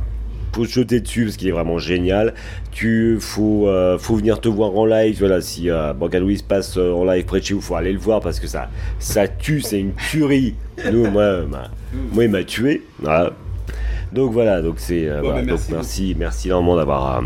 [0.52, 2.32] Faut se jeter dessus parce qu'il est vraiment génial.
[2.72, 5.16] Tu faut euh, faut venir te voir en live.
[5.18, 7.92] Voilà, si euh, Morgan Louise passe euh, en live près de chez vous, faut aller
[7.92, 10.54] le voir parce que ça ça tue, c'est une tuerie.
[10.90, 11.40] Nous, moi,
[12.12, 12.82] moi il m'a tué.
[13.00, 13.32] Voilà.
[14.12, 17.22] Donc voilà, donc c'est euh, Bon, voilà, ben, donc merci merci, merci énormément d'avoir euh,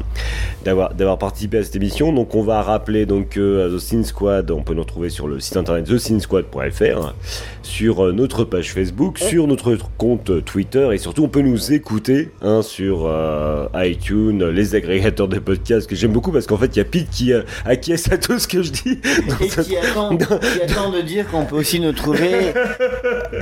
[0.65, 2.13] d'avoir d'avoir participé à cette émission.
[2.13, 5.41] Donc on va rappeler donc que The Sin Squad, on peut nous retrouver sur le
[5.41, 7.15] site internet thesinsquad.fr,
[7.63, 11.73] sur euh, notre page Facebook, sur notre compte euh, Twitter et surtout on peut nous
[11.73, 16.75] écouter hein, sur euh, iTunes, les agrégateurs de podcasts que j'aime beaucoup parce qu'en fait
[16.75, 19.01] il y a Pete qui euh, acquiesce à tout ce que je dis.
[19.41, 20.25] Et cette- qui attend, qui
[20.63, 22.53] attend de dire qu'on peut aussi nous trouver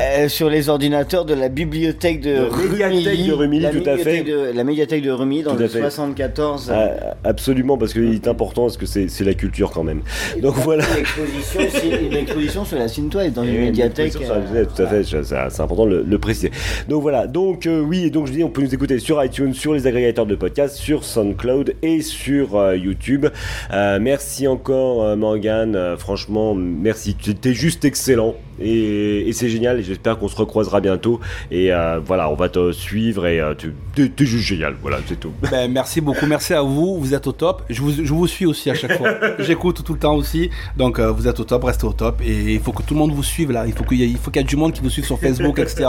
[0.00, 4.04] euh, sur les ordinateurs de la bibliothèque de De de Rumilly, la tout à fait.
[4.22, 5.80] médiathèque de- la médiathèque de Rumilly dans Tout le fait.
[5.80, 6.70] 74.
[6.74, 10.02] Ah, absolument parce qu'il est important parce que c'est la culture quand même.
[10.42, 10.84] Donc voilà.
[10.94, 14.12] Une exposition, une sur la Synthwave dans Et une médiathèque.
[14.12, 16.50] ça, euh, tout à fait, c'est c'est important de le, le préciser.
[16.88, 19.52] Donc voilà, donc euh, oui, et donc je dis, on peut nous écouter sur iTunes,
[19.54, 23.26] sur les agrégateurs de podcasts, sur SoundCloud et sur euh, YouTube.
[23.72, 29.78] Merci encore Morgan, Euh, franchement, merci, tu étais juste excellent et, et c'est génial.
[29.80, 33.54] et J'espère qu'on se recroisera bientôt et euh, voilà, on va te suivre et euh,
[33.56, 34.74] tu t'es t'es juste génial.
[34.82, 35.32] Voilà, c'est tout.
[35.50, 37.62] Ben, merci beaucoup, merci à vous, vous êtes au top.
[37.70, 39.10] Je vous, je vous suis aussi à chaque fois.
[39.38, 40.50] J'écoute tout le temps aussi.
[40.76, 42.20] Donc euh, vous êtes au top, restez au top.
[42.24, 43.66] Et il faut que tout le monde vous suive là.
[43.66, 45.04] Il faut qu'il y, ait- il faut qu'il y ait du monde qui vous suive
[45.04, 45.86] sur Facebook, etc.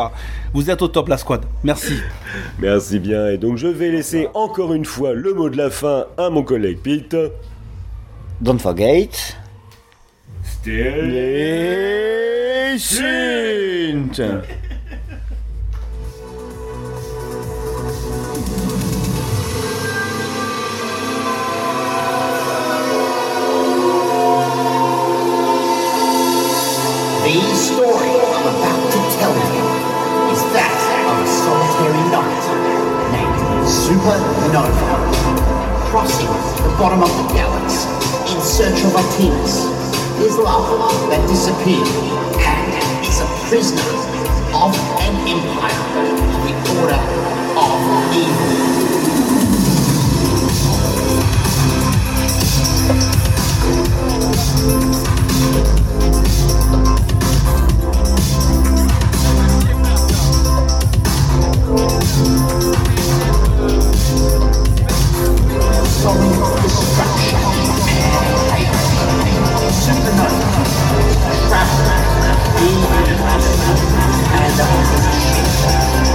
[0.53, 1.41] Vous êtes au top, la squad.
[1.63, 1.93] Merci.
[2.59, 3.29] Merci bien.
[3.29, 6.43] Et donc je vais laisser encore une fois le mot de la fin à mon
[6.43, 7.15] collègue Pete.
[8.41, 9.09] Don't forget.
[10.61, 10.75] Synth.
[27.23, 29.63] The story I'm about to tell you
[30.29, 30.75] is that
[31.07, 32.43] of a solitary knight
[33.13, 34.91] named Supernova,
[35.89, 37.87] crossing the bottom of the galaxy
[38.35, 39.78] in search of a Artemis,
[40.19, 41.87] his love that disappeared,
[42.43, 43.81] and is a prisoner
[44.53, 46.99] of an empire, of the Order
[47.57, 47.79] of
[48.15, 48.69] Evil.
[69.91, 70.19] And
[74.59, 76.08] hate.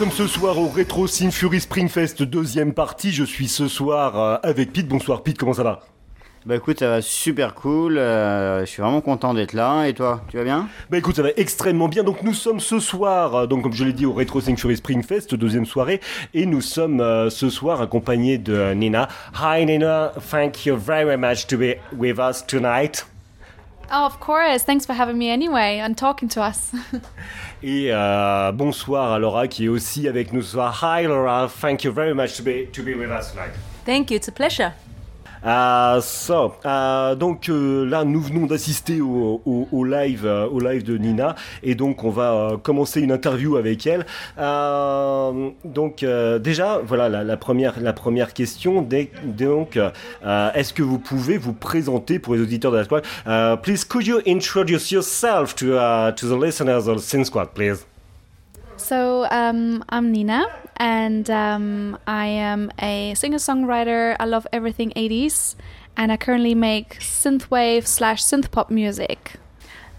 [0.00, 3.12] Sommes ce soir au Retro Fury Springfest, deuxième partie.
[3.12, 4.88] Je suis ce soir euh, avec Pete.
[4.88, 5.80] Bonsoir Pete, comment ça va?
[6.46, 7.98] Bah écoute, ça va super cool.
[7.98, 9.84] euh, je suis vraiment content d'être là.
[9.84, 10.68] Et toi, tu vas bien?
[10.88, 12.02] Bah écoute, ça va extrêmement bien.
[12.02, 15.34] Donc nous sommes ce soir, euh, donc comme je l'ai dit, au Retro Fury Springfest,
[15.34, 16.00] deuxième soirée,
[16.32, 19.06] et nous sommes euh, ce soir accompagnés de Nina.
[19.34, 23.04] Hi Nina, thank you very much to be with us tonight.
[23.92, 24.62] Oh, of course.
[24.62, 26.72] Thanks for having me anyway and talking to us.
[27.62, 30.80] Et euh, bonsoir à Laura qui est aussi avec nous ce soir.
[30.82, 33.52] Hi Laura, thank you very much to be to be with us tonight.
[33.84, 34.72] Thank you, it's a pleasure.
[35.42, 40.60] Uh, so, uh, donc euh, là, nous venons d'assister au, au, au live, euh, au
[40.60, 44.04] live de Nina, et donc on va euh, commencer une interview avec elle.
[44.38, 48.82] Euh, donc euh, déjà, voilà la, la première, la première question.
[48.82, 49.90] Dès- Donc, euh,
[50.54, 53.04] est-ce que vous pouvez vous présenter pour les auditeurs de la squad?
[53.26, 57.86] Uh, please, could you introduce yourself to uh, to the listeners of Sin Squad, please?
[58.90, 64.16] So, um, I'm Nina, and um, I am a singer songwriter.
[64.18, 65.54] I love everything 80s,
[65.96, 69.34] and I currently make synthwave slash synth pop music.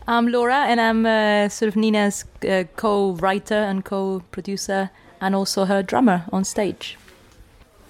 [0.10, 4.90] I'm Laura, and I'm uh, sort of Nina's uh, co-writer and co-producer,
[5.22, 6.98] and also her drummer on stage.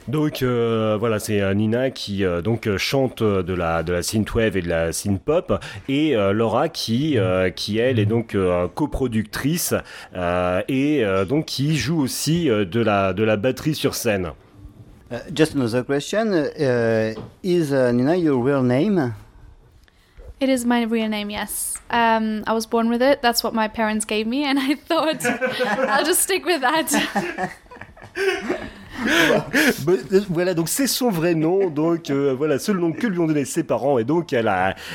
[0.08, 4.02] Donc euh, voilà, c'est euh, Nina qui euh, donc euh, chante de la de la
[4.02, 8.68] synthwave et de la synthpop et euh, Laura qui euh, qui elle est donc euh,
[8.68, 9.76] coproductrice
[10.16, 14.32] euh, et euh, donc qui joue aussi euh, de la de la batterie sur scène.
[15.12, 16.32] Uh, just another question.
[16.32, 19.14] Uh, is uh, Nina your real name?
[20.40, 21.76] It is my real name, yes.
[21.92, 23.22] Um, I was born with it.
[23.22, 25.24] That's what my parents gave me, and I thought
[25.90, 26.90] I'll just stick with that.
[29.08, 33.20] Euh, voilà, donc c'est son vrai nom, donc euh, voilà, c'est le nom que lui
[33.20, 34.52] ont donné ses parents, et donc elle,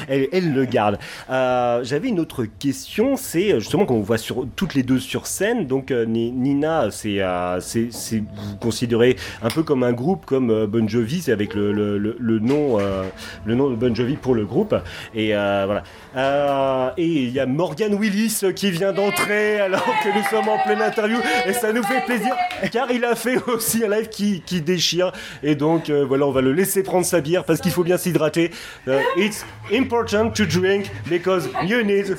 [0.08, 0.98] elle, le garde.
[1.30, 5.66] Euh, J'avais une autre question, c'est justement qu'on voit sur, toutes les deux sur scène,
[5.66, 10.66] donc euh, Ni- Nina, c'est, euh, vous considérez un peu comme un groupe, comme euh,
[10.66, 13.04] Bon Jovi, c'est avec le, le, le, nom, euh,
[13.44, 14.74] le nom de Bon Jovi pour le groupe,
[15.14, 15.82] et euh, voilà.
[16.16, 20.58] Euh, et il y a Morgan Willis qui vient d'entrer alors que nous sommes en
[20.64, 22.34] pleine interview, et ça nous fait plaisir,
[22.72, 25.12] car il a fait aussi un live qui, qui déchire,
[25.42, 27.96] et donc euh, voilà, on va le laisser prendre sa bière parce qu'il faut bien
[27.96, 28.50] s'hydrater.
[28.88, 32.06] Euh, it's important to drink because you need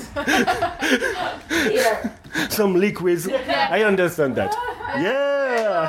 [2.50, 3.28] some liquids.
[3.70, 4.54] I understand that.
[4.98, 5.88] Yeah.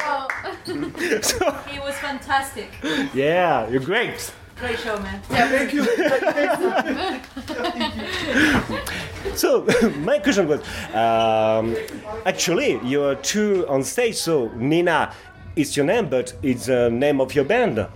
[1.22, 2.70] So, It was fantastic.
[3.14, 4.32] yeah, you're great.
[4.60, 5.22] Great show, man.
[9.36, 9.66] So
[10.00, 10.62] my question was,
[10.94, 11.76] um,
[12.26, 14.16] actually, you're two on stage.
[14.16, 15.14] So Nina,
[15.60, 17.88] it's your name, but it's the name of your band.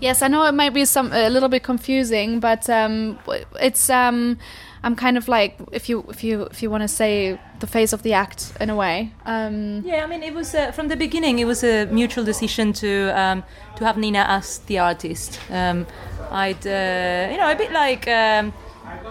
[0.00, 3.18] Yes, I know it might be some a little bit confusing, but um,
[3.60, 4.38] it's um,
[4.82, 7.94] I'm kind of like if you if you if you want to say the face
[7.94, 9.12] of the act in a way.
[9.24, 11.38] Um, Yeah, I mean, it was uh, from the beginning.
[11.38, 13.42] It was a mutual decision to um,
[13.76, 15.40] to have Nina as the artist.
[15.50, 15.86] Um,
[16.30, 18.52] I'd, uh, you know, a bit like um,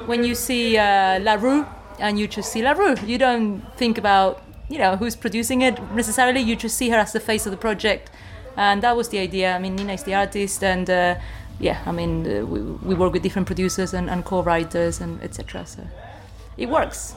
[0.05, 1.65] when you see uh, La Rue
[1.99, 2.95] and you just see La Rue.
[3.05, 6.41] You don't think about, you know, who's producing it necessarily.
[6.41, 8.09] You just see her as the face of the project,
[8.57, 9.55] and that was the idea.
[9.55, 11.15] I mean, Nina is the artist, and uh,
[11.59, 15.65] yeah, I mean, uh, we, we work with different producers and, and co-writers and etc.
[15.65, 15.83] So
[16.57, 17.15] it works.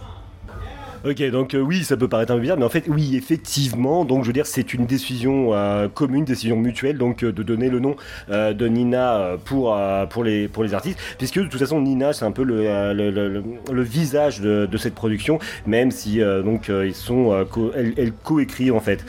[1.09, 4.25] Ok, donc euh, oui, ça peut paraître un bizarre, mais en fait, oui, effectivement, donc
[4.25, 7.81] je veux dire, c'est une décision euh, commune, décision mutuelle, donc euh, de donner le
[7.81, 7.97] nom
[8.29, 9.75] de Nina pour,
[10.11, 13.83] pour, les, pour les artistes, puisque de toute façon, Nina, c'est un peu le, le,
[13.83, 19.05] visage de, cette production, même si donc ils sont, co- elles, coécrivent en fait.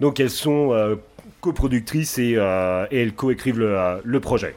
[0.00, 0.98] Donc elles sont
[1.40, 2.32] coproductrices et,
[2.90, 4.54] et elles coécrivent le, le projet.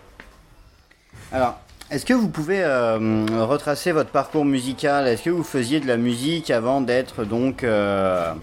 [1.31, 1.59] Alors,
[1.93, 5.07] est-ce que vous pouvez euh, retracer votre parcours musical?
[5.07, 8.33] Est-ce que vous faisiez de la musique avant d'être donc euh,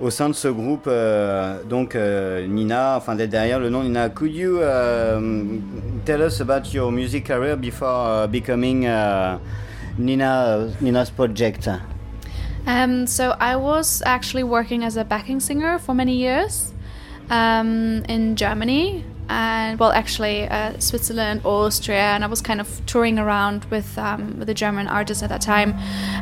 [0.00, 4.08] au sein de ce groupe euh, Donc Nina, enfin d'être derrière le nom Nina?
[4.08, 5.60] Could you um,
[6.06, 9.38] tell us about your music career before uh, becoming uh,
[9.98, 11.68] Nina Nina's project?
[12.66, 16.72] Um, so I was actually working as a backing singer for many years
[17.28, 23.18] um, in Germany and well, actually uh, Switzerland, Austria, and I was kind of touring
[23.18, 25.74] around with um, with the German artists at that time.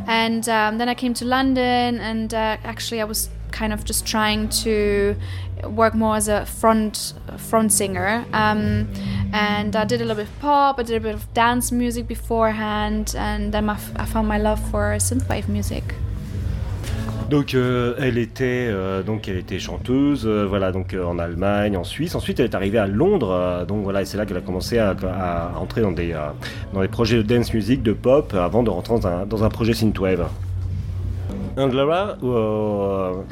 [0.07, 4.07] And um, then I came to London, and uh, actually I was kind of just
[4.07, 5.17] trying to
[5.65, 8.25] work more as a front front singer.
[8.33, 8.89] Um,
[9.33, 12.07] and I did a little bit of pop, I did a bit of dance music
[12.07, 15.95] beforehand, and then I, f- I found my love for synthwave music.
[17.31, 21.83] Donc euh, elle était euh, donc elle était chanteuse euh, voilà donc en Allemagne en
[21.83, 24.79] Suisse ensuite elle est arrivée à Londres donc voilà et c'est là qu'elle a commencé
[24.79, 24.95] à,
[25.59, 26.15] entrer dans des
[26.73, 29.49] dans des projets de dance music de pop avant de rentrer dans un, dans un
[29.49, 30.29] projet synthwave.
[31.57, 33.25] Laura, uh,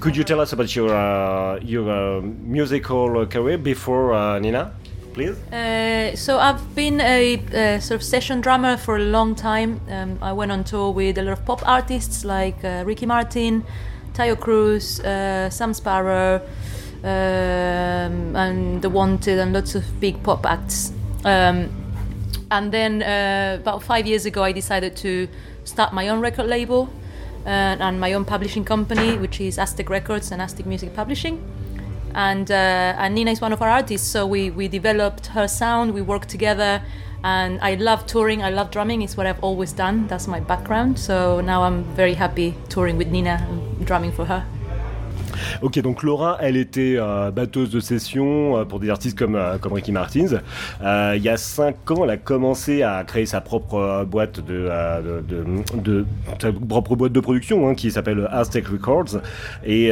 [0.00, 4.72] could you tell us about your uh, your uh, musical career before uh, Nina,
[5.12, 5.36] please?
[5.52, 9.80] Uh, so I've been a, uh sort of session drummer for a long time.
[9.88, 13.64] Um, I went on tour with a lot of pop artists like uh, Ricky Martin,
[14.14, 16.40] Tayo Cruz, uh, Sam Sparrow,
[17.02, 20.92] um, and The Wanted, and lots of big pop acts.
[21.24, 21.70] Um,
[22.50, 25.28] and then uh, about five years ago, I decided to
[25.64, 26.88] start my own record label
[27.46, 31.40] uh, and my own publishing company, which is Aztec Records and Aztec Music Publishing
[32.14, 32.54] and uh,
[32.98, 34.08] and Nina is one of our artists.
[34.08, 35.94] So we we developed her sound.
[35.94, 36.82] We worked together,
[37.24, 38.42] and I love touring.
[38.42, 39.02] I love drumming.
[39.02, 40.06] It's what I've always done.
[40.08, 40.98] That's my background.
[40.98, 44.44] So now I'm very happy touring with Nina and drumming for her.
[45.60, 49.58] Ok, donc Laura, elle était euh, batteuse de session euh, pour des artistes comme, euh,
[49.58, 50.40] comme Ricky Martins.
[50.80, 54.68] Il y a 5 ans, elle a commencé à créer sa propre boîte de,
[56.40, 59.20] sa propre boîte de production hein, qui s'appelle Aztec Records.
[59.64, 59.90] Et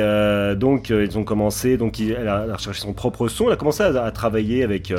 [0.56, 3.46] donc, ils ont commencé, donc elle a, recherché son propre son.
[3.46, 4.92] Elle a commencé à, travailler avec,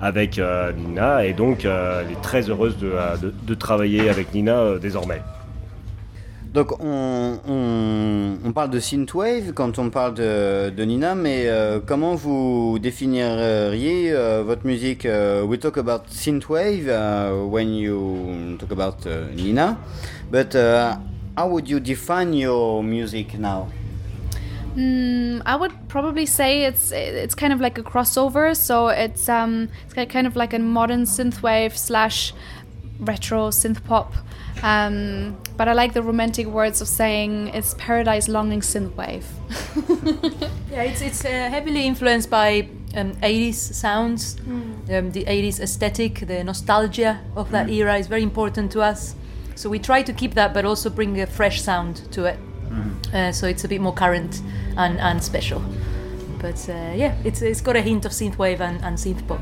[0.00, 0.40] avec
[0.76, 5.22] Nina et donc elle est très heureuse de, travailler avec Nina désormais.
[6.54, 12.78] Donc on, on, parle de synthwave quand on parle de, Nina, mais euh, comment vous
[12.80, 19.34] définiriez euh, votre musique euh, We talk about synthwave uh, when you talk about uh,
[19.34, 19.76] Nina,
[20.30, 20.94] but uh,
[21.36, 23.66] how would you define your music now?
[24.76, 28.56] Mm, I would probably say it's it's kind of like a crossover.
[28.56, 32.32] So it's um it's ki- kind of like a modern synthwave slash
[32.98, 34.12] retro synth pop.
[34.62, 39.24] Um, but I like the romantic words of saying it's paradise longing synthwave.
[40.70, 44.36] Yeah, it's it's uh, heavily influenced by um, 80s sounds.
[44.90, 49.14] Um, the 80s aesthetic, the nostalgia of that era is very important to us.
[49.54, 52.38] So we try to keep that, but also bring a fresh sound to it.
[53.14, 54.42] Uh, so it's a bit more current
[54.76, 55.62] and, and special.
[56.40, 59.40] But uh, yeah, it's, it's got a hint of synthwave and, and synth pop.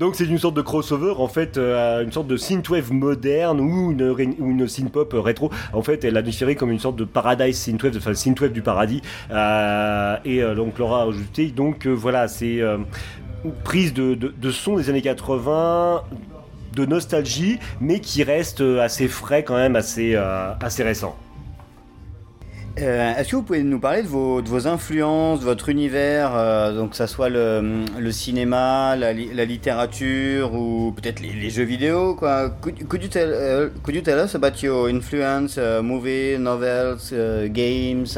[0.00, 3.92] Donc c'est une sorte de crossover en fait, euh, une sorte de synthwave moderne ou
[3.92, 4.02] une,
[4.38, 5.50] ou une synthpop rétro.
[5.74, 9.02] En fait, elle a différé comme une sorte de paradise synthwave, enfin synthwave du paradis.
[9.30, 12.60] Euh, et euh, donc Laura a ajouté, donc voilà, c'est
[13.62, 16.02] prise de, de, son des années 80
[16.74, 21.14] de nostalgie, mais qui reste assez frais quand même, assez, assez récent.
[22.80, 26.90] Euh, Est-ce que vous pouvez nous parler de vos, influences, de votre univers, euh, donc
[26.90, 32.48] que ça soit le, cinéma, la, li- la littérature ou peut-être les, jeux vidéo quoi?
[32.62, 35.82] Could, could, you tell, uh, could you tell us about your influence, uh,
[36.38, 38.16] novels, uh, games?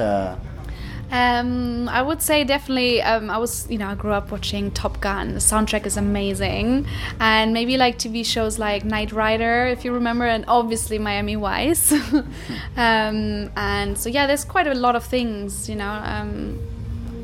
[1.12, 3.02] Um, I would say definitely.
[3.02, 5.34] Um, I was, you know, I grew up watching Top Gun.
[5.34, 6.86] The soundtrack is amazing,
[7.20, 11.92] and maybe like TV shows like Knight Rider, if you remember, and obviously Miami Vice.
[12.76, 16.00] um, and so yeah, there's quite a lot of things, you know.
[16.02, 16.58] Um,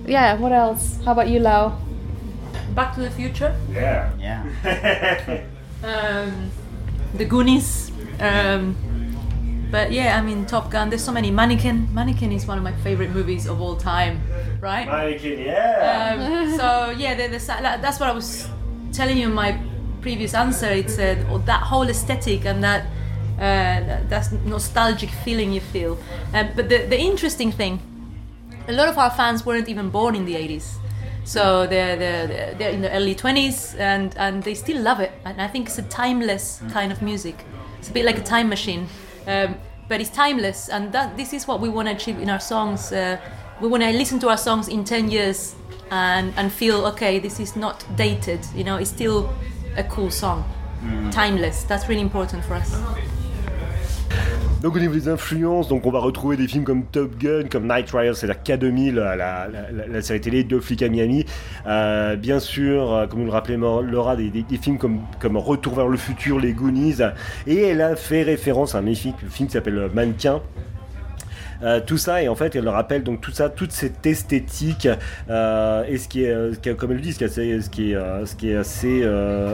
[0.07, 0.35] yeah.
[0.35, 0.99] What else?
[1.05, 1.79] How about you, Lau?
[2.75, 4.11] Back to the Future, Yeah.
[4.21, 5.43] yeah.
[5.83, 6.51] um,
[7.15, 7.91] The Goonies.
[9.71, 11.31] But yeah, I mean, Top Gun, there's so many.
[11.31, 11.93] Mannequin.
[11.93, 14.23] Mannequin is one of my favorite movies of all time,
[14.61, 14.87] right?
[14.87, 16.17] Mannequin, yeah.
[16.17, 18.49] Um, so yeah, the, the, sa- that- that's what I was
[18.93, 19.61] telling you in my
[20.01, 20.67] previous answer.
[20.69, 22.87] It's uh, that whole aesthetic and that
[23.39, 25.99] uh, that nostalgic feeling you feel.
[26.35, 27.79] Um, but the, the interesting thing,
[28.69, 30.75] a lot of our fans weren't even born in the 80s.
[31.25, 35.13] So they're, they're, they're in the early 20s and, and they still love it.
[35.27, 37.45] And I think it's a timeless kind of music.
[37.79, 38.89] It's a bit like a time machine.
[39.29, 39.57] Um,
[39.89, 40.69] but it's timeless.
[40.69, 42.93] And that, this is what we want to achieve in our songs.
[42.93, 43.19] Uh,
[43.61, 45.55] we want to listen to our songs in 10 years
[45.91, 48.41] and, and feel, okay, this is not dated.
[48.55, 49.33] You know, it's still
[49.77, 50.45] a cool song.
[51.11, 51.65] Timeless.
[51.65, 52.75] That's really important for us.
[54.63, 57.91] Donc au niveau des influences, on va retrouver des films comme Top Gun, comme Night
[57.93, 61.25] Rider, c'est-à-dire K2000, la, série télé de flics à Miami.
[61.69, 65.77] Euh, bien sûr, euh, comme nous le rappelait Mo- Laura, des films comme, comme Retour
[65.77, 66.97] vers le futur, Les Goonies.
[67.47, 70.41] Et elle a fait référence à un magnifique film qui s'appelle Mannequin.
[71.63, 74.87] Euh, tout ça et en fait elle le rappelle donc tout ça toute cette esthétique
[75.29, 78.51] euh, et ce qui est euh, ce qui est- comme elle le dit ce qui
[78.51, 79.05] est assez,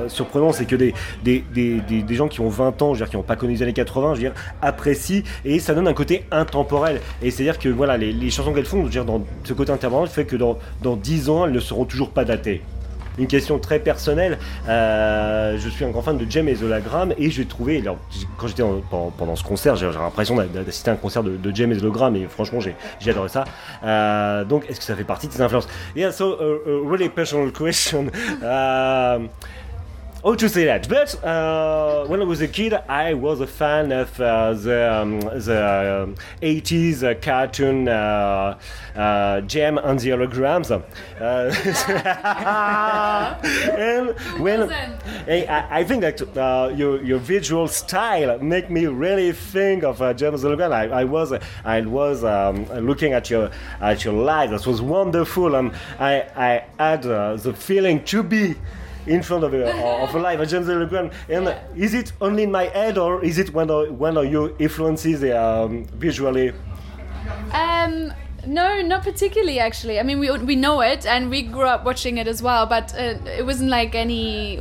[0.09, 0.93] surprenant c'est que des,
[1.25, 3.73] des, des, des, gens qui ont 20 ans dire qui n'ont pas connu les années
[3.73, 7.01] 80 je dire apprécient et ça donne un côté intemporel.
[7.23, 10.09] Et c'est à dire que voilà les, chansons qu'elles font dire dans ce côté intemporel
[10.09, 12.63] fait que dans, dans 10 ans elles ne seront toujours pas datées
[13.19, 14.39] une question très personnelle.
[14.69, 17.97] Euh, je suis un grand fan de James et Hologram et j'ai trouvé, alors,
[18.39, 21.37] quand j'étais en- pendant, pendant ce concert, j'ai l'impression d'a- d'assister à un concert de,
[21.37, 23.45] de James et Hologram et franchement j'ai adoré ça.
[23.85, 25.69] Euh, donc est-ce que ça fait partie de tes influences?
[25.97, 28.07] Yeah, so a, a really personal question.
[28.43, 29.29] Um,
[30.25, 30.89] How to say that?
[30.89, 35.21] But uh, when I was a kid, I was a fan of uh, the um,
[35.21, 38.59] the um, 80s uh, cartoon uh,
[38.97, 40.71] uh, Gem and the Holograms.
[40.71, 40.81] Uh,
[43.77, 44.73] and when
[45.29, 50.15] I, I think that uh, your your visual style make me really think of uh,
[50.15, 50.73] James Hologram.
[50.73, 51.35] I, I was
[51.67, 53.51] I was um, looking at your
[53.83, 54.53] at your live.
[54.53, 58.55] That was wonderful, and I I had uh, the feeling to be
[59.07, 59.71] in front of a,
[60.03, 61.13] of a live at James Hologram.
[61.29, 64.53] And is it only in my head, or is it one of one of your
[64.59, 66.53] influences um, visually?
[67.53, 68.13] Um,
[68.47, 69.59] no, not particularly.
[69.59, 72.67] Actually, I mean, we we know it, and we grew up watching it as well.
[72.67, 74.57] But uh, it wasn't like any,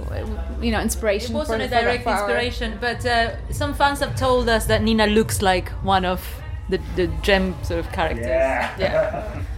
[0.62, 1.36] you know, inspiration.
[1.36, 4.66] It wasn't for, a direct for our- inspiration, but uh, some fans have told us
[4.68, 6.22] that Nina looks like one of
[6.70, 8.26] the, the gem sort of characters.
[8.26, 9.44] Yeah.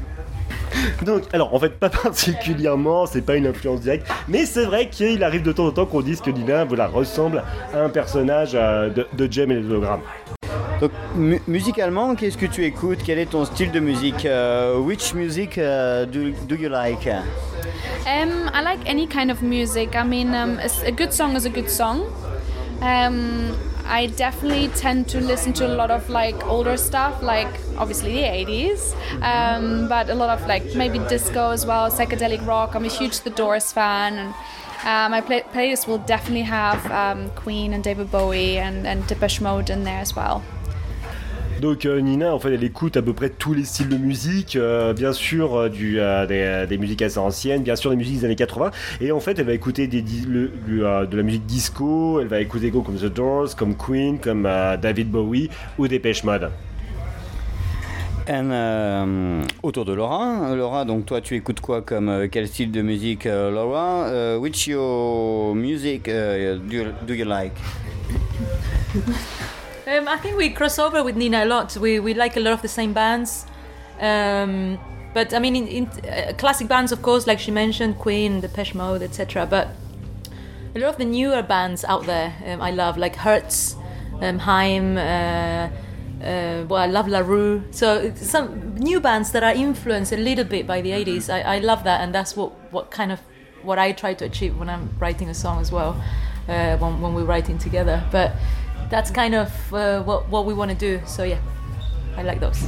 [1.05, 5.23] Donc, alors en fait, pas particulièrement, c'est pas une influence directe, mais c'est vrai qu'il
[5.23, 8.89] arrive de temps en temps qu'on dise que Nina voilà, ressemble à un personnage euh,
[8.89, 10.01] de, de Jem et les hologrammes.
[10.82, 12.99] Donc, mu- musicalement, qu'est-ce que tu écoutes?
[13.05, 14.26] Quel est ton style de musique?
[14.26, 17.07] Euh, Which music uh, do, do you like?
[17.07, 19.95] Um, I like any kind of music.
[19.95, 22.01] I mean, um, a good song is a good song.
[22.82, 23.53] Um,
[23.88, 28.24] I definitely tend to listen to a lot of like older stuff, like obviously the
[28.24, 32.76] 80s, um, but a lot of like maybe disco as well, psychedelic rock.
[32.76, 34.34] I'm a huge The Doors fan, and
[34.84, 39.40] uh, my play- playlist will definitely have um, Queen and David Bowie and, and Depeche
[39.42, 40.44] Mode in there as well.
[41.62, 44.56] Donc euh, Nina, en fait, elle écoute à peu près tous les styles de musique,
[44.56, 48.72] euh, bien sûr euh, des, musiques assez anciennes, bien sûr des musiques des années 80,
[48.99, 52.97] et en fait, elle va écouter de la musique disco, elle va écouter des comme
[52.97, 56.51] The Doors, comme Queen, comme David Bowie ou Depeche Mode.
[58.28, 63.26] And, autour de Laura, Laura, donc toi tu écoutes quoi comme quel style de musique,
[63.26, 64.38] Laura?
[64.39, 67.53] Which your music do you like?
[69.88, 71.78] Um, I think we cross over with Nina a lot.
[71.78, 73.46] We, we like a lot of the same bands.
[74.00, 74.80] Um,
[75.14, 78.74] but I mean, in, in uh, classic bands, of course, like she mentioned, Queen, Depeche
[78.74, 79.46] Mode, etc.
[79.46, 79.70] But
[80.76, 83.76] a lot of the newer bands out there um, I love, like Hertz,
[84.22, 85.70] um, Haim, uh,
[86.22, 87.64] uh, well, I love La Rue.
[87.70, 91.32] So some new bands that are influenced a little bit by the 80s.
[91.32, 93.22] I, I love that, and that's what, what kind of
[93.62, 96.02] what I try to achieve when I'm writing a song as well,
[96.48, 98.04] uh, when, when we're writing together.
[98.12, 98.34] But
[98.90, 101.00] that's kind of uh, what, what we want to do.
[101.06, 101.38] So yeah,
[102.18, 102.60] I like those.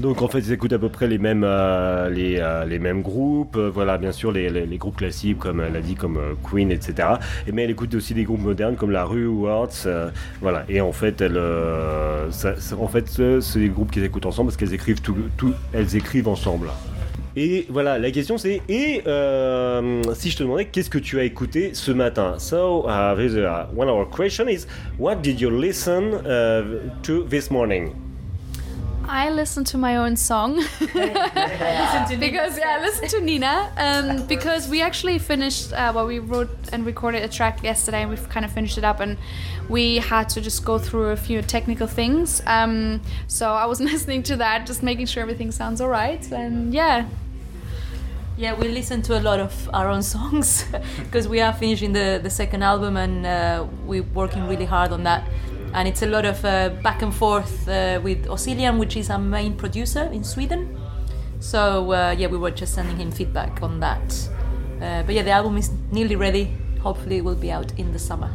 [0.00, 3.02] Donc en fait, ils écoutent à peu près les mêmes, euh, les, euh, les mêmes
[3.02, 6.72] groupes, euh, voilà, bien sûr les, les, groupes classiques comme elle a dit, comme Queen,
[6.72, 7.08] etc.
[7.46, 10.64] Et mais elle écoute aussi des groupes modernes comme La Rue ou euh, voilà.
[10.70, 14.74] Et en fait, elle, en fait, ce- c'est des groupes qu'ils écoutent ensemble parce qu'elles
[14.74, 15.14] écrivent tout,
[15.74, 16.68] elles écrivent ensemble.
[17.34, 21.24] Et voilà, la question c'est et euh, si je te demandais qu'est-ce que tu as
[21.24, 22.34] écouté ce matin?
[22.38, 24.66] So uh, uh, one of our question is
[24.98, 27.94] what did you listen uh, to this morning?
[29.12, 34.80] I listen to my own song because yeah, I listen to Nina um, because we
[34.80, 38.52] actually finished uh, well, we wrote and recorded a track yesterday, and we've kind of
[38.52, 39.18] finished it up, and
[39.68, 42.40] we had to just go through a few technical things.
[42.46, 47.04] Um, so I was listening to that, just making sure everything sounds alright, and yeah,
[48.38, 50.64] Yeah, we listen to a lot of our own songs
[51.04, 55.02] because we are finishing the, the second album and uh, we're working really hard on
[55.04, 55.28] that.
[55.74, 59.18] And it's a lot of uh, back and forth uh, with Oscillian, which is our
[59.18, 60.78] main producer in Sweden.
[61.40, 64.28] So uh, yeah, we were just sending him feedback on that.
[64.80, 66.56] Uh, but yeah, the album is nearly ready.
[66.80, 68.30] Hopefully, it will be out in the summer.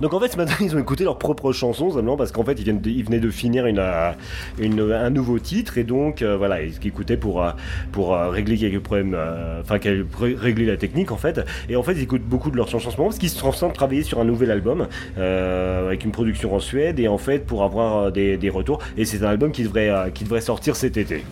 [0.00, 2.52] Donc en fait ce matin ils ont écouté leurs propres chansons simplement parce qu'en fait
[2.58, 4.12] ils, viennent de- ils venaient de finir euh,
[4.58, 5.78] un nouveau titre.
[5.78, 7.50] Et donc euh, voilà ils écoutaient pour, euh,
[7.92, 9.16] pour régler quelques problèmes,
[9.60, 11.40] enfin régler la technique en fait.
[11.68, 13.48] Et en fait ils écoutent beaucoup de leurs chansons en ce moment parce qu'ils sont
[13.48, 14.86] en train de travailler sur un nouvel album
[15.16, 18.78] avec une production en Suède et en fait pour avoir des, des retours.
[18.96, 21.24] Et c'est un album qui devrait, qui devrait sortir cet été.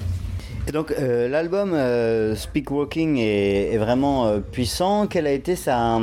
[0.72, 5.06] Donc euh, l'album euh, Speak Walking est, vraiment euh, puissant.
[5.06, 6.00] Quelle a été sa,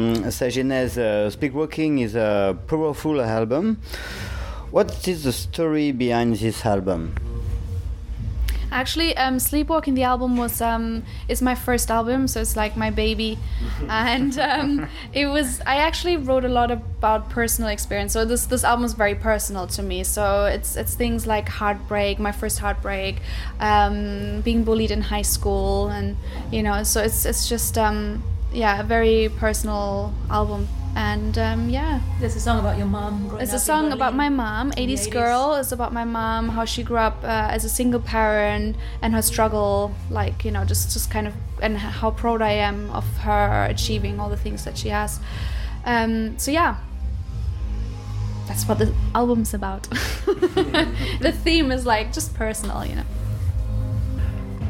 [0.50, 3.78] genèse Speak Walking is a powerful album.
[4.72, 7.12] What is the story behind this album?
[8.72, 12.90] Actually, um, Sleepwalking the album was um, is my first album, so it's like my
[12.90, 13.38] baby,
[13.90, 15.60] and um, it was.
[15.66, 18.14] I actually wrote a lot about personal experience.
[18.14, 20.04] So this this album is very personal to me.
[20.06, 23.18] So it's it's things like heartbreak, my first heartbreak,
[23.60, 26.16] um, being bullied in high school, and
[26.52, 26.84] you know.
[26.84, 32.02] So it's it's just um, yeah, a very personal album, and um, yeah.
[32.20, 33.38] There's a song about your mom.
[33.40, 35.12] It's a song about my mom, 80s 80s.
[35.12, 35.56] girl.
[35.56, 39.22] It's about my mom, how she grew up uh, as a single parent and her
[39.22, 43.66] struggle, like, you know, just, just kind of, and how proud I am of her
[43.70, 45.20] achieving all the things that she has.
[45.86, 46.78] Um, so, yeah.
[48.48, 49.84] That's what the album's about.
[50.26, 53.06] the theme is like just personal, you know.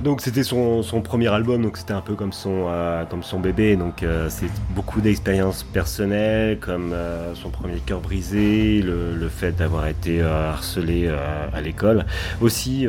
[0.04, 3.40] Donc c'était son, son premier album, donc c'était un peu comme son, euh, comme son
[3.40, 9.30] bébé, donc euh, c'est beaucoup d'expériences personnelles, comme euh, son premier cœur brisé, le, le
[9.30, 11.08] fait d'avoir été harcelé
[11.54, 12.06] à l'école,
[12.42, 12.88] aussi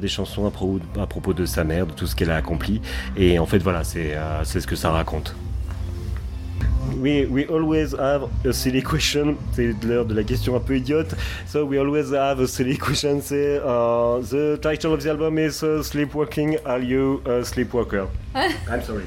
[0.00, 2.82] des chansons à, à propos de sa mère, de tout ce qu'elle a accompli,
[3.16, 5.34] et en fait voilà, c'est ce que ça raconte.
[6.98, 11.14] We, we always have a silly question, c'est l'heure de la question un peu idiote.
[11.46, 13.20] So we always have a silly question.
[13.22, 16.58] Say, uh, the title of the album is uh, Sleepwalking.
[16.66, 18.08] Are you a sleepwalker?
[18.34, 19.06] I'm sorry.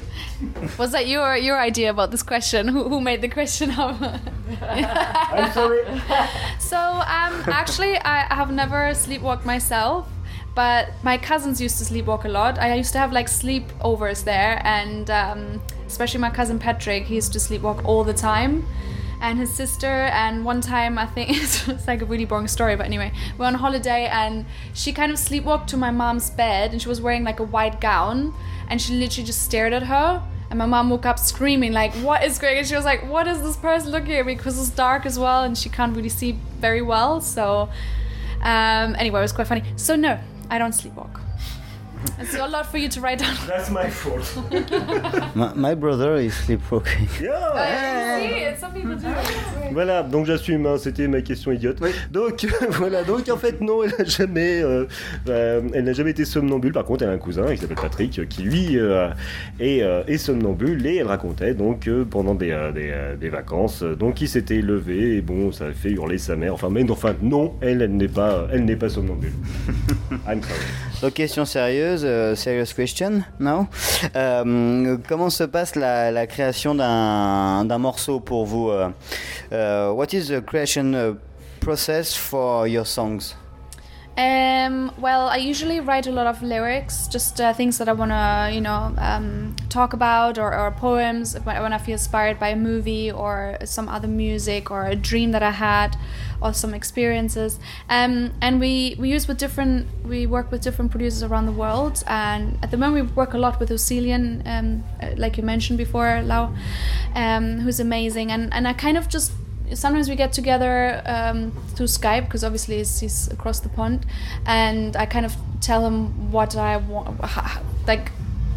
[0.78, 2.68] Was that your your idea about this question?
[2.68, 3.96] Who, who made the question up?
[4.62, 5.84] I'm sorry.
[6.58, 10.08] So um, actually, I I have never sleepwalked myself,
[10.54, 12.58] but my cousins used to sleepwalk a lot.
[12.58, 15.60] I used to have like sleepovers there, and um,
[15.94, 18.66] especially my cousin Patrick, he used to sleepwalk all the time.
[19.20, 22.86] And his sister, and one time I think it's like a really boring story, but
[22.86, 26.82] anyway, we we're on holiday and she kind of sleepwalked to my mom's bed, and
[26.82, 28.34] she was wearing like a white gown,
[28.68, 30.20] and she literally just stared at her.
[30.50, 32.58] And my mom woke up screaming, like, what is going?
[32.58, 34.34] And she was like, what is this person looking at me?
[34.34, 37.20] Because it's dark as well, and she can't really see very well.
[37.20, 37.70] So,
[38.42, 39.62] um, anyway, it was quite funny.
[39.76, 40.18] So, no,
[40.50, 41.20] I don't sleepwalk.
[42.20, 43.34] It's a lot for you to write down.
[43.46, 44.24] That's my fault.
[45.34, 47.08] My, my brother is sleepwalking.
[47.20, 49.72] Yeah, you see, some people do it.
[49.72, 51.78] Voilà, donc j'assume, hein, c'était ma question idiote.
[52.12, 54.86] Donc voilà, donc en fait non, elle n'a jamais, euh,
[55.28, 56.72] euh, elle n'a jamais été somnambule.
[56.72, 59.08] Par contre, elle a un cousin qui s'appelle Patrick, qui lui euh,
[59.58, 63.82] est, euh, est somnambule et elle racontait donc pendant des, euh, des, euh, des vacances,
[63.82, 66.54] donc il s'était levé et bon, ça a fait hurler sa mère.
[66.54, 69.32] Enfin, mais enfin non, elle, elle n'est pas, elle n'est pas somnambule.
[70.28, 70.60] I'm sorry.
[71.02, 73.66] Donc question sérieuse, euh, serious question now.
[74.16, 81.16] Euh, comment se passe la, création d'un morceau pour vous euh, What is the creation
[81.60, 83.34] process for your songs?
[84.16, 88.12] Um, well, I usually write a lot of lyrics, just uh, things that I want
[88.12, 92.56] to, you know, um, talk about, or, or poems when I feel inspired by a
[92.56, 95.96] movie or some other music or a dream that I had,
[96.40, 97.58] or some experiences.
[97.88, 102.04] Um, and we we use with different, we work with different producers around the world.
[102.06, 105.78] And at the moment, we work a lot with Ocelian, um, uh, like you mentioned
[105.78, 106.54] before, Lau,
[107.16, 108.30] um, who's amazing.
[108.30, 109.32] And and I kind of just
[109.72, 114.06] sometimes we get together um, through Skype because obviously he's, across the pond,
[114.46, 117.20] and I kind of tell him what I want,
[117.86, 118.10] like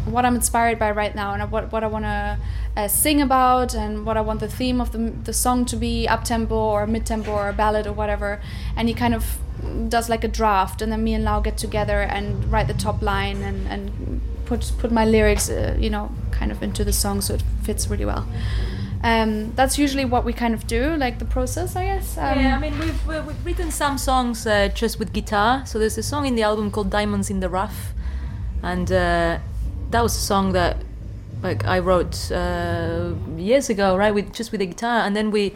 [0.04, 2.38] what I'm inspired by right now, and what what I want to
[2.76, 6.06] uh, sing about, and what I want the theme of the the song to be
[6.06, 8.40] up tempo or mid tempo or a ballad or whatever,
[8.76, 9.38] and he kind of
[9.88, 13.02] does like a draft, and then me and Lau get together and write the top
[13.02, 17.20] line and and put put my lyrics, uh, you know, kind of into the song
[17.20, 18.26] so it fits really well
[19.02, 22.18] um, that's usually what we kind of do, like the process, I guess.
[22.18, 25.64] Um, yeah, I mean, we've, we've written some songs uh, just with guitar.
[25.66, 27.92] So there's a song in the album called Diamonds in the Rough,
[28.62, 29.38] and uh,
[29.90, 30.78] that was a song that
[31.42, 34.12] like I wrote uh, years ago, right?
[34.12, 35.54] With just with the guitar, and then we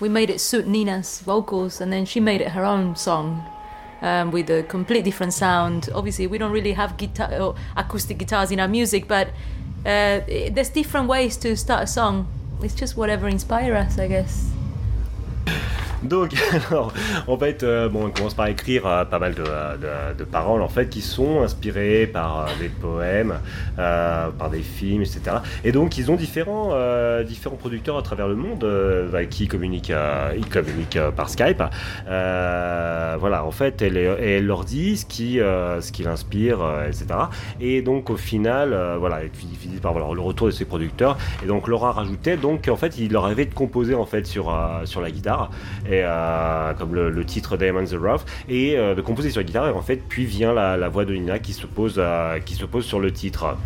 [0.00, 3.44] we made it suit Nina's vocals, and then she made it her own song.
[4.00, 5.88] Um, with a complete different sound.
[5.92, 9.30] Obviously, we don't really have guitar or acoustic guitars in our music, but
[9.84, 10.20] uh,
[10.52, 12.28] there's different ways to start a song.
[12.62, 14.50] It's just whatever inspire us, I guess.
[16.02, 16.32] Donc,
[16.70, 16.92] alors,
[17.26, 20.68] en fait, euh, bon, on commence par écrire euh, pas mal de, de- paroles en
[20.68, 23.34] fait qui sont inspirées par euh, des poèmes,
[23.78, 25.20] euh, par des films, etc.
[25.64, 29.90] Et donc, ils ont différents, euh, différents producteurs à travers le monde euh, qui communiquent,
[29.90, 31.62] euh, ils communiquent euh, par Skype.
[32.08, 36.86] Euh, voilà, en fait, elle, et leur dit ce qui, euh, ce qui l'inspire, euh,
[36.86, 37.06] etc.
[37.60, 41.16] Et donc, au final, euh, voilà, ils finissent par voilà, le retour de ces producteurs.
[41.42, 44.50] Et donc, Laura rajoutait donc, en fait, il leur avait de composer en fait sur,
[44.50, 45.50] euh, sur la guitare
[45.90, 48.22] euh, comme le, le titre Diamonds the Rough.
[48.48, 51.04] Et euh, de composer sur la guitare et en fait puis vient la, la voix
[51.04, 52.00] de Nina qui se pose
[52.44, 53.56] qui se pose sur le titre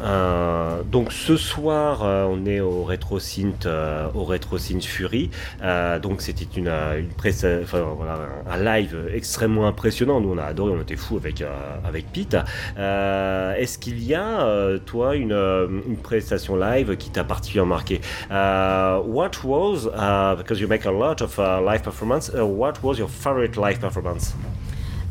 [0.00, 5.30] Euh, donc ce soir, euh, on est au Retro Synth, euh, au Retro Synth Fury.
[5.62, 8.18] Euh, donc c'était une, euh, une presse, enfin voilà,
[8.50, 10.20] un, live extrêmement impressionnant.
[10.20, 11.44] Nous on a adoré, on était fous avec
[11.84, 12.36] avec Pete.
[12.76, 18.00] Est-ce qu'il y a toi une, une prestation live qui t'a particulièrement marqué?
[18.30, 22.30] Euh, What was uh, because you make a lot of uh, live performance?
[22.34, 24.34] uh, what was your favorite live performance?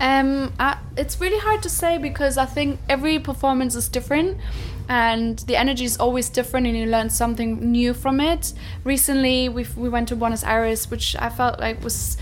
[0.01, 4.37] Um, I, it's really hard to say because I think every performance is different
[4.89, 8.53] and the energy is always different and you learn something new from it.
[8.83, 12.17] Recently, we we went to Buenos Aires, which I felt like was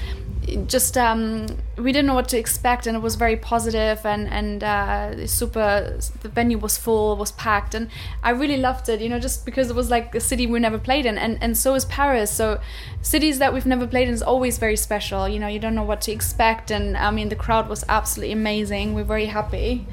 [0.67, 1.45] just um,
[1.77, 5.97] we didn't know what to expect and it was very positive and and uh, super
[6.21, 7.89] the venue was full was packed and
[8.23, 10.79] i really loved it you know just because it was like a city we never
[10.79, 12.31] played in and and so is paris.
[12.31, 12.61] So
[13.01, 15.83] cities that we've never played in is always very special you know you don't know
[15.83, 18.93] what to expect and i mean the crowd was absolutely amazing.
[18.93, 19.85] We're very happy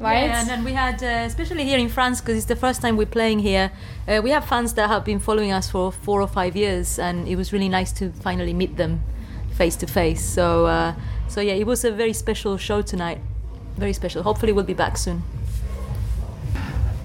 [0.00, 2.82] right Yeah, and then we had, uh, especially here in France, because it's the first
[2.82, 3.70] time we're playing here.
[4.08, 7.28] Uh, we have fans that have been following us for four or five years, and
[7.28, 9.02] it was really nice to finally meet them
[9.56, 10.22] face to face.
[10.24, 10.94] So, uh,
[11.28, 13.18] so yeah, it was a very special show tonight.
[13.76, 14.22] Very special.
[14.22, 15.22] Hopefully, we'll be back soon.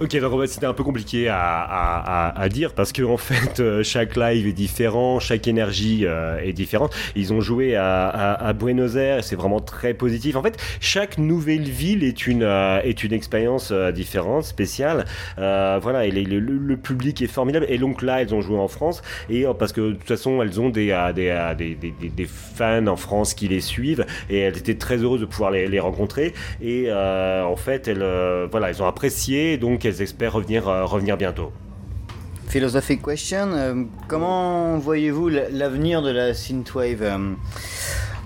[0.01, 3.83] Ok, donc c'était un peu compliqué à, à, à, dire parce que en fait euh,
[3.83, 6.95] chaque live est différent, chaque énergie euh, est différente.
[7.17, 10.37] Ils ont joué à, à Buenos Aires, c'est vraiment très positif.
[10.37, 15.03] En fait, chaque nouvelle ville est une euh, est une expérience différente, spéciale.
[15.35, 17.65] voilà, et le, le, public est formidable.
[17.67, 20.61] Et donc là, elles ont joué en France et parce que de toute façon, elles
[20.61, 24.77] ont des des, des, des, des, fans en France qui les suivent et elles étaient
[24.77, 26.33] très heureuses de pouvoir les, les rencontrer.
[26.61, 28.05] Et en fait, elles
[28.49, 31.51] voilà, elles ont apprécié donc qu'elles espèrent revenir, euh, revenir bientôt.
[32.47, 37.03] Philosophic question, euh, comment voyez-vous l'avenir de la synthwave?
[37.03, 37.37] Um,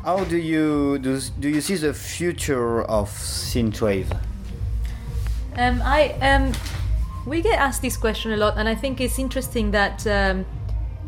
[0.05, 4.11] How do you do, do you see the future of synthwave?
[5.57, 6.51] Um, I um,
[7.25, 10.45] we get asked this question a lot, and I think it's interesting that um,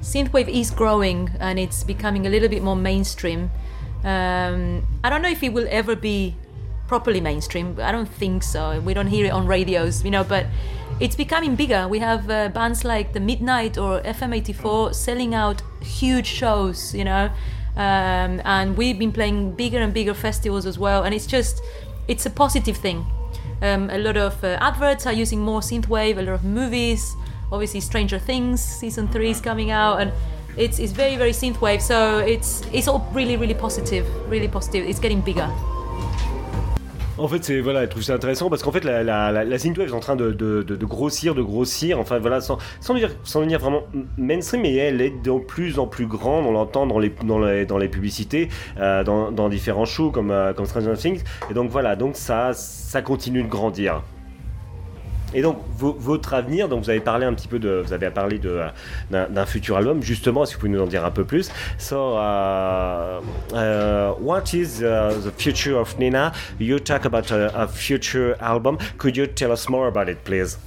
[0.01, 3.49] synthwave is growing and it's becoming a little bit more mainstream.
[4.05, 6.35] Um, I don't know if it will ever be
[6.87, 7.77] properly mainstream.
[7.81, 8.79] I don't think so.
[8.81, 10.45] We don't hear it on radios, you know, but
[10.99, 11.87] it's becoming bigger.
[11.87, 17.29] We have uh, bands like the Midnight or FM84 selling out huge shows, you know,
[17.75, 21.03] um, and we've been playing bigger and bigger festivals as well.
[21.03, 21.61] And it's just,
[22.07, 23.05] it's a positive thing.
[23.61, 26.17] Um, a lot of uh, adverts are using more synthwave.
[26.17, 27.15] A lot of movies,
[27.51, 30.11] obviously Stranger Things season three is coming out, and
[30.57, 31.81] it's it's very very synthwave.
[31.81, 34.85] So it's it's all really really positive, really positive.
[34.87, 35.49] It's getting bigger.
[37.17, 39.87] En fait, c'est voilà, je trouve ça intéressant parce qu'en fait, la, la, la, synthwave
[39.87, 41.97] est en train de, de, de, grossir, de grossir.
[41.97, 43.83] Enfin, voilà, sans, sans, devenir, vraiment
[44.17, 46.45] mainstream, mais elle est de plus en plus grande.
[46.45, 50.31] On l'entend dans les, dans les, dans les publicités, euh, dans, dans, différents shows comme,
[50.31, 51.23] euh, comme Stranger Things.
[51.49, 54.01] Et donc voilà, donc ça, ça continue de grandir.
[55.33, 58.37] Et donc votre avenir, donc vous avez parlé un petit peu de, vous avez parlé
[58.39, 58.61] de
[59.09, 60.01] d'un futur album.
[60.01, 61.51] Justement, est-ce que vous pouvez nous en dire un peu plus?
[61.77, 63.21] So, uh,
[63.53, 66.31] uh, what is uh, the future of Nina?
[66.59, 68.77] You talk about a, a, future album.
[68.97, 70.57] Could you tell us more about it, please?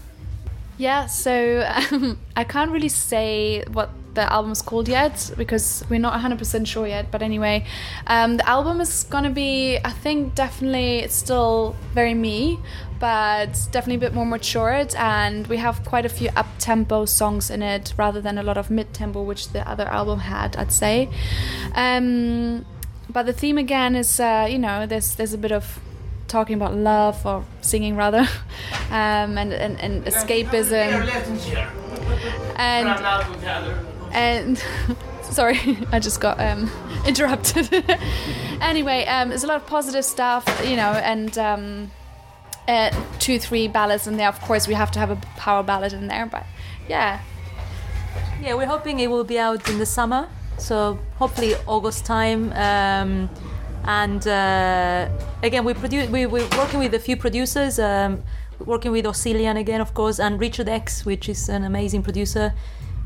[0.78, 1.06] Yeah.
[1.06, 6.66] So um, I can't really say what the album's called yet because we're not 100%
[6.66, 7.10] sure yet.
[7.12, 7.64] But anyway,
[8.08, 12.58] um, the album is gonna be, I think, definitely it's still very me,
[12.98, 14.94] but definitely a bit more matured.
[14.96, 18.58] And we have quite a few up tempo songs in it rather than a lot
[18.58, 21.08] of mid tempo, which the other album had, I'd say.
[21.74, 22.66] Um,
[23.08, 25.80] but the theme again is, uh, you know, there's there's a bit of
[26.26, 28.28] talking about love or singing rather,
[28.90, 30.90] um, and, and, and escapism.
[32.56, 32.88] And
[34.12, 34.62] and
[35.22, 36.70] sorry, I just got um,
[37.06, 37.72] interrupted.
[38.60, 41.90] anyway, um, there's a lot of positive stuff, you know, and um,
[42.66, 44.28] uh, two, three ballads in there.
[44.28, 46.44] Of course, we have to have a power ballad in there, but
[46.88, 47.20] yeah.
[48.40, 50.28] Yeah, we're hoping it will be out in the summer,
[50.58, 52.52] so hopefully August time.
[52.52, 53.28] Um,
[53.84, 55.08] and uh,
[55.42, 56.08] again, we produce.
[56.08, 57.78] We, we're working with a few producers.
[57.78, 58.22] Um,
[58.64, 62.54] working with Oscillian again, of course, and Richard X, which is an amazing producer.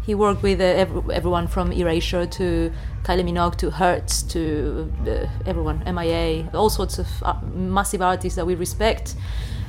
[0.05, 2.73] He worked with uh, every, everyone from Erasure to
[3.05, 8.45] Kylie Minogue to Hertz to uh, everyone, MIA, all sorts of uh, massive artists that
[8.45, 9.15] we respect.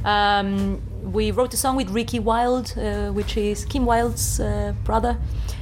[0.04, 5.18] Um, we wrote a song with Ricky Wild, uh, which is Kim Wilde's uh, brother,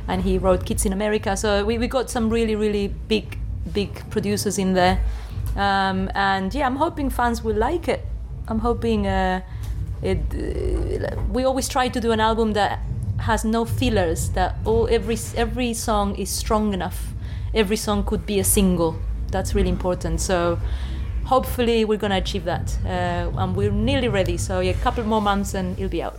[0.07, 1.35] and he wrote Kids in America.
[1.35, 3.37] So we, we got some really, really big,
[3.73, 5.01] big producers in there.
[5.57, 8.05] Um, and yeah, I'm hoping fans will like it.
[8.47, 9.41] I'm hoping uh,
[10.01, 10.19] it.
[11.29, 12.79] we always try to do an album that
[13.21, 17.13] has no fillers that all every every song is strong enough.
[17.53, 18.95] Every song could be a single.
[19.31, 20.21] That's really important.
[20.21, 20.59] So
[21.25, 22.77] hopefully we're going to achieve that.
[22.85, 24.37] Uh, and we're nearly ready.
[24.37, 26.17] So yeah, a couple more months and it'll be out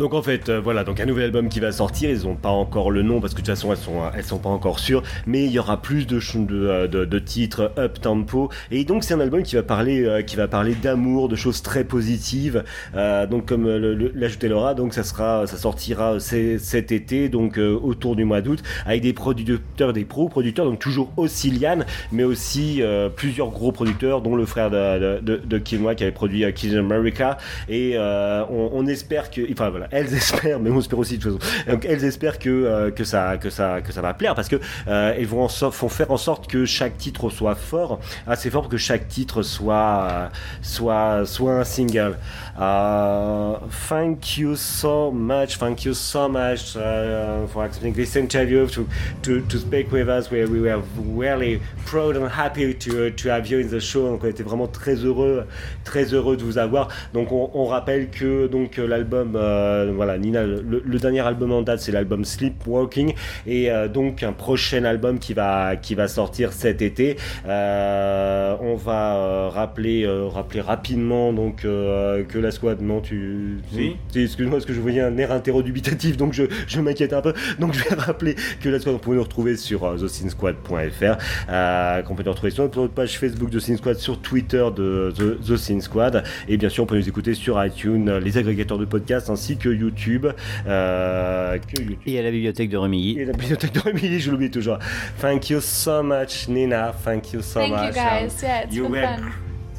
[0.00, 2.08] Donc en fait, euh, voilà, donc un nouvel album qui va sortir.
[2.08, 4.38] Ils n'ont pas encore le nom parce que de toute façon elles sont elles sont
[4.38, 8.48] pas encore sûres, mais il y aura plus de de, de, de titres up tempo.
[8.70, 11.60] Et donc c'est un album qui va parler euh, qui va parler d'amour, de choses
[11.60, 12.64] très positives.
[12.94, 13.68] Euh, donc comme
[14.14, 19.02] l'ajoutait Laura, donc ça sera ça sortira cet été, donc autour du mois d'août, avec
[19.02, 22.82] des producteurs, des pro producteurs, donc toujours Ossilian, mais aussi
[23.16, 27.36] plusieurs gros producteurs, dont le frère de de, de, qui avait produit Kids America.
[27.68, 31.38] Et on, on espère que, enfin voilà elles espèrent, mais on espère aussi de façon.
[31.68, 34.56] Donc elles espèrent que euh, que ça que ça que ça va plaire parce que
[34.88, 38.62] euh, elles vont, en font faire en sorte que chaque titre soit fort, assez fort
[38.62, 40.28] pour que chaque titre soit euh,
[40.62, 42.16] soit soit un single.
[42.58, 43.58] Uh,
[43.88, 48.86] thank you so much, thank you so much uh, for accepting this interview to
[49.22, 50.30] to to speak with us.
[50.30, 54.08] We, we were really proud and happy to to have you in the show.
[54.08, 55.46] Donc on était vraiment très heureux
[55.84, 56.88] très heureux de vous avoir.
[57.14, 61.62] Donc on, on rappelle que donc l'album euh, voilà, Nina, le, le dernier album en
[61.62, 63.14] date, c'est l'album Sleepwalking,
[63.46, 67.16] et euh, donc un prochain album qui va, qui va sortir cet été.
[67.46, 73.58] Euh, on va euh, rappeler, euh, rappeler rapidement donc euh, que la squad, non, tu,
[73.72, 77.32] si, excuse-moi, parce que je voyais un air interrodubitatif, donc je, je m'inquiète un peu.
[77.58, 81.16] Donc je vais rappeler que la squad, vous pouvez nous retrouver sur euh, thesinsquad.fr,
[81.48, 85.12] euh, qu'on peut nous retrouver sur notre page Facebook de Sin Squad, sur Twitter de
[85.16, 88.38] The, The Sin Squad, et bien sûr, on peut nous écouter sur iTunes, euh, les
[88.38, 90.26] agrégateurs de podcasts, ainsi que YouTube.
[90.66, 91.98] euh, que YouTube.
[92.06, 93.18] Et à la bibliothèque de Remilly.
[93.20, 94.78] Et la bibliothèque de Remilly, je l'oublie toujours.
[95.20, 96.92] Thank you so much, Nina.
[97.04, 97.86] Thank you so Thank much.
[97.88, 98.42] you guys.
[98.42, 99.32] Yeah, it's you been were fun.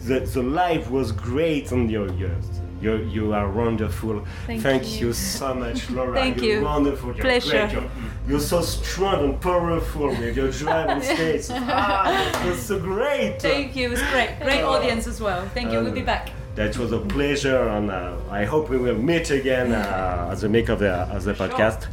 [0.07, 2.45] the, the live was great on your years.
[2.81, 4.23] You, you are wonderful.
[4.47, 5.07] Thank you.
[5.07, 5.13] you.
[5.13, 6.15] so much, Laura.
[6.15, 6.65] Thank You're you.
[6.65, 7.13] Wonderful.
[7.13, 7.67] You're Pleasure.
[7.67, 7.73] Great.
[7.73, 7.89] You're,
[8.27, 11.45] you're so strong and powerful with your drive on stage.
[11.51, 13.35] ah, you're so great.
[13.39, 13.85] Thank you.
[13.85, 14.29] It was great.
[14.41, 14.73] Great Oh.
[14.73, 15.47] audience as well.
[15.53, 15.79] Thank you.
[15.81, 16.31] We'll be back.
[16.55, 20.49] That was a pleasure, and uh, I hope we will meet again uh, as the
[20.49, 21.87] make of the, of the podcast.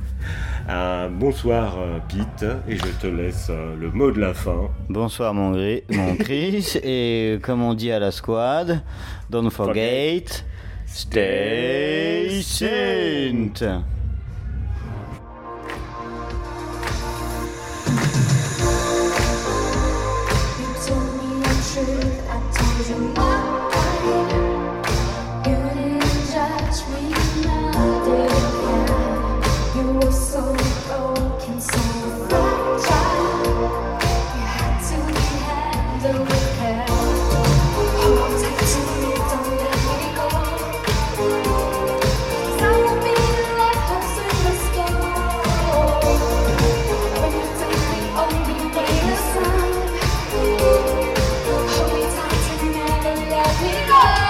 [0.68, 4.68] Euh, bonsoir euh, Pete, et je te laisse euh, le mot de la fin.
[4.90, 6.76] Bonsoir mon, Gri- mon Chris.
[6.82, 8.82] Et comme on dit à la squad,
[9.30, 10.24] don't forget,
[10.86, 13.62] stay tuned.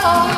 [0.00, 0.37] 아.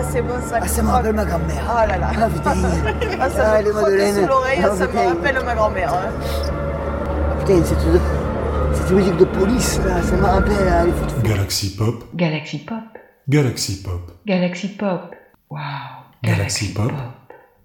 [0.00, 0.58] Ah, c'est bon, ça.
[0.62, 1.62] Ah, ça me rappelle ma grand-mère.
[1.68, 2.10] Oh là là.
[2.20, 2.54] Ah, putain.
[3.20, 4.14] Ah, ça Ah, me les frotte Madeleines.
[4.14, 5.08] sous l'oreille, Ah, ça me putain.
[5.08, 5.94] rappelle ma grand-mère.
[5.94, 6.10] hein.
[7.40, 7.78] Putain, cette,
[8.74, 11.22] cette musique de police, là, ça me rappelle à les foot.
[11.22, 12.76] Galaxy Pop, Galaxy Pop.
[13.28, 15.14] Galaxy Pop, Galaxy Pop.
[15.50, 15.58] Wow.
[16.22, 16.92] Galaxy Pop,